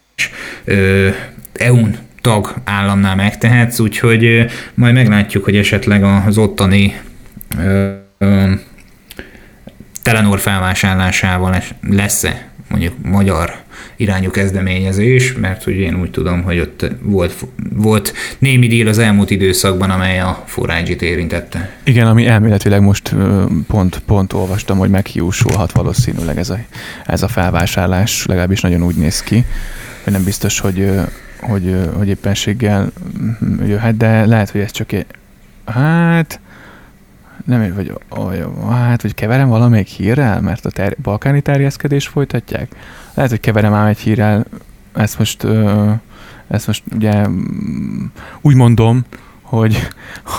EU-n 1.53 1.97
tag 2.21 2.55
államnál 2.65 3.17
megtehetsz, 3.17 3.79
úgyhogy 3.79 4.47
majd 4.75 4.95
meglátjuk, 4.95 5.45
hogy 5.45 5.57
esetleg 5.57 6.05
az 6.05 6.39
ottani 6.39 7.01
Telenor 10.03 10.39
felvásárlásával 10.39 11.63
lesz-e 11.89 12.49
mondjuk 12.69 12.95
magyar 13.03 13.62
irányú 13.97 14.31
kezdeményezés, 14.31 15.33
mert 15.33 15.65
hogy 15.65 15.75
én 15.75 16.01
úgy 16.01 16.11
tudom, 16.11 16.43
hogy 16.43 16.59
ott 16.59 16.87
volt, 17.01 17.35
volt 17.73 18.13
némi 18.39 18.67
díl 18.67 18.89
az 18.89 18.99
elmúlt 18.99 19.31
időszakban, 19.31 19.91
amely 19.91 20.21
a 20.21 20.45
4 20.67 21.03
érintette. 21.03 21.71
Igen, 21.85 22.07
ami 22.07 22.27
elméletileg 22.27 22.81
most 22.81 23.15
pont, 23.67 24.03
pont 24.07 24.33
olvastam, 24.33 24.79
hogy 24.79 24.91
meghiúsulhat 24.91 25.73
valószínűleg 25.73 26.39
ez 26.39 26.51
a, 26.51 26.59
ez 27.07 27.23
a 27.23 27.29
felvásárlás, 27.29 28.27
legalábbis 28.27 28.61
nagyon 28.61 28.83
úgy 28.83 28.97
néz 28.97 29.23
ki, 29.23 29.45
hogy 30.05 30.13
nem 30.13 30.25
biztos, 30.25 30.59
hogy, 30.59 30.91
hogy, 31.41 31.77
hogy 31.97 32.09
éppenséggel 32.09 32.93
jöhet, 33.67 33.97
de 33.97 34.27
lehet, 34.27 34.51
hogy 34.51 34.61
ez 34.61 34.71
csak 34.71 34.91
hát 35.65 36.41
nem 37.45 37.75
vagy, 37.75 37.93
hát, 38.71 39.03
hogy 39.03 39.15
keverem 39.15 39.49
valamelyik 39.49 39.87
hírrel, 39.87 40.41
mert 40.41 40.67
a 40.67 40.71
ter- 40.71 41.01
balkáni 41.01 41.41
terjeszkedés 41.41 42.07
folytatják. 42.07 42.69
Lehet, 43.15 43.31
hogy 43.31 43.41
keverem 43.41 43.75
ám 43.75 43.87
egy 43.87 43.99
hírrel, 43.99 44.45
ezt 44.95 45.19
most, 45.19 45.47
ezt 46.49 46.67
most 46.67 46.83
ugye 46.95 47.29
mm, 47.29 48.05
úgy 48.41 48.55
mondom, 48.55 49.05
hogy, 49.43 49.89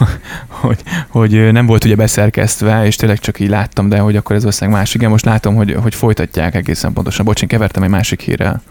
hogy, 0.61 0.83
hogy 1.07 1.51
nem 1.51 1.65
volt 1.65 1.83
ugye 1.83 1.95
beszerkesztve, 1.95 2.85
és 2.85 2.95
tényleg 2.95 3.19
csak 3.19 3.39
így 3.39 3.49
láttam, 3.49 3.89
de 3.89 3.99
hogy 3.99 4.15
akkor 4.15 4.35
ez 4.35 4.41
valószínűleg 4.41 4.79
más. 4.79 4.93
Igen, 4.95 5.09
most 5.09 5.25
látom, 5.25 5.55
hogy, 5.55 5.73
hogy 5.81 5.95
folytatják 5.95 6.55
egészen 6.55 6.93
pontosan. 6.93 7.25
Bocs, 7.25 7.41
én 7.41 7.47
kevertem 7.47 7.83
egy 7.83 7.89
másik 7.89 8.21
hírrel. 8.21 8.61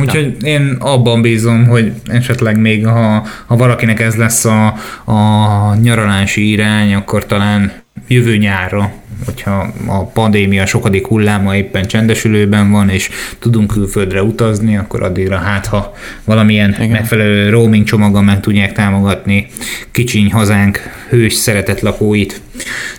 Úgyhogy 0.00 0.36
ja. 0.40 0.48
én 0.48 0.76
abban 0.78 1.22
bízom, 1.22 1.66
hogy 1.66 1.92
esetleg 2.04 2.58
még 2.58 2.86
ha, 2.86 3.26
ha 3.46 3.56
valakinek 3.56 4.00
ez 4.00 4.14
lesz 4.14 4.44
a, 4.44 4.66
a 5.04 5.74
nyaralási 5.74 6.50
irány, 6.50 6.94
akkor 6.94 7.26
talán 7.26 7.72
jövő 8.08 8.36
nyárra, 8.36 8.92
hogyha 9.24 9.72
a 9.86 10.04
pandémia 10.04 10.66
sokadik 10.66 11.06
hulláma 11.06 11.56
éppen 11.56 11.86
csendesülőben 11.86 12.70
van, 12.70 12.88
és 12.88 13.10
tudunk 13.38 13.72
külföldre 13.72 14.22
utazni, 14.22 14.76
akkor 14.76 15.02
addigra 15.02 15.36
hát, 15.36 15.66
ha 15.66 15.94
valamilyen 16.24 16.70
Igen. 16.70 16.88
megfelelő 16.88 17.50
roaming 17.50 17.84
csomaggal 17.84 18.22
meg 18.22 18.40
tudják 18.40 18.72
támogatni 18.72 19.46
kicsiny 19.90 20.32
hazánk 20.32 20.78
hős 21.08 21.34
szeretett 21.34 21.80
lakóit. 21.80 22.40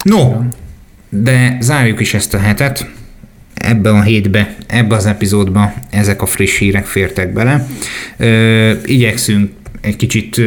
No, 0.03 0.41
de 1.09 1.57
zárjuk 1.59 1.99
is 1.99 2.13
ezt 2.13 2.33
a 2.33 2.39
hetet 2.39 2.89
ebben 3.61 3.95
a 3.95 4.01
hétbe, 4.01 4.55
ebbe 4.67 4.95
az 4.95 5.05
epizódba 5.05 5.73
ezek 5.89 6.21
a 6.21 6.25
friss 6.25 6.57
hírek 6.57 6.85
fértek 6.85 7.33
bele. 7.33 7.67
Ö, 8.17 8.71
igyekszünk 8.85 9.49
egy 9.81 9.95
kicsit 9.95 10.37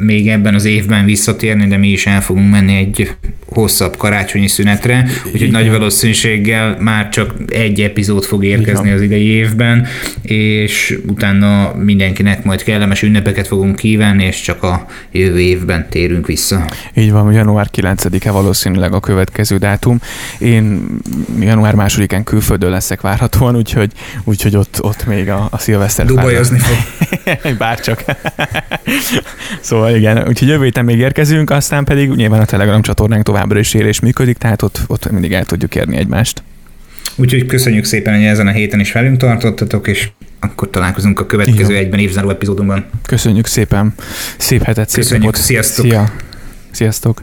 még 0.00 0.28
ebben 0.28 0.54
az 0.54 0.64
évben 0.64 1.04
visszatérni, 1.04 1.66
de 1.66 1.76
mi 1.76 1.88
is 1.88 2.06
el 2.06 2.22
fogunk 2.22 2.50
menni 2.50 2.76
egy 2.76 3.14
hosszabb 3.46 3.96
karácsonyi 3.96 4.48
szünetre, 4.48 5.06
úgyhogy 5.32 5.50
nagy 5.50 5.70
valószínűséggel 5.70 6.76
már 6.80 7.08
csak 7.08 7.34
egy 7.48 7.80
epizód 7.80 8.24
fog 8.24 8.44
érkezni 8.44 8.90
az 8.90 9.00
idei 9.00 9.26
évben, 9.26 9.86
és 10.22 10.98
utána 11.06 11.74
mindenkinek 11.74 12.44
majd 12.44 12.62
kellemes 12.62 13.02
ünnepeket 13.02 13.46
fogunk 13.46 13.76
kívánni, 13.76 14.24
és 14.24 14.40
csak 14.40 14.62
a 14.62 14.86
jövő 15.12 15.40
évben 15.40 15.86
térünk 15.88 16.26
vissza. 16.26 16.64
Így 16.94 17.12
van, 17.12 17.32
január 17.32 17.68
9-e 17.76 18.30
valószínűleg 18.30 18.94
a 18.94 19.00
következő 19.00 19.56
dátum. 19.56 19.98
Én 20.38 20.86
január 21.40 21.74
másodikán 21.74 22.24
külföldön 22.24 22.70
leszek 22.70 23.00
várhatóan, 23.00 23.56
úgyhogy, 23.56 23.92
úgyhogy 24.24 24.56
ott, 24.56 24.78
ott 24.80 25.06
még 25.06 25.28
a, 25.28 25.48
a 25.50 25.58
szilveszter 25.58 26.06
Dubajozni 26.06 26.58
fog. 26.58 26.76
Bárcsak. 27.58 28.04
szóval 29.60 29.96
igen, 29.96 30.28
úgyhogy 30.28 30.48
jövő 30.48 30.64
héten 30.64 30.84
még 30.84 30.98
érkezünk, 30.98 31.50
aztán 31.50 31.84
pedig 31.84 32.10
nyilván 32.10 32.40
a 32.40 32.44
Telegram 32.44 32.82
csatornánk 32.82 33.22
tovább 33.22 33.33
továbbra 33.34 33.58
is 33.58 33.74
él 33.74 33.86
és 33.86 34.00
működik, 34.00 34.36
tehát 34.36 34.62
ott, 34.62 34.80
ott 34.86 35.10
mindig 35.10 35.32
el 35.32 35.44
tudjuk 35.44 35.74
érni 35.74 35.96
egymást. 35.96 36.42
Úgyhogy 37.16 37.46
köszönjük 37.46 37.84
szépen, 37.84 38.14
hogy 38.14 38.24
ezen 38.24 38.46
a 38.46 38.50
héten 38.50 38.80
is 38.80 38.92
velünk 38.92 39.16
tartottatok, 39.16 39.88
és 39.88 40.08
akkor 40.40 40.70
találkozunk 40.70 41.20
a 41.20 41.26
következő 41.26 41.70
Igen. 41.70 41.84
egyben 41.84 42.00
évzáró 42.00 42.30
epizódunkban. 42.30 42.86
Köszönjük 43.06 43.46
szépen. 43.46 43.94
Szép 44.38 44.62
hetet, 44.62 44.88
szép 44.88 45.02
Köszönjük, 45.02 45.24
napot. 45.24 45.40
sziasztok. 45.40 45.84
Szia. 45.84 46.12
Sziasztok. 46.70 47.22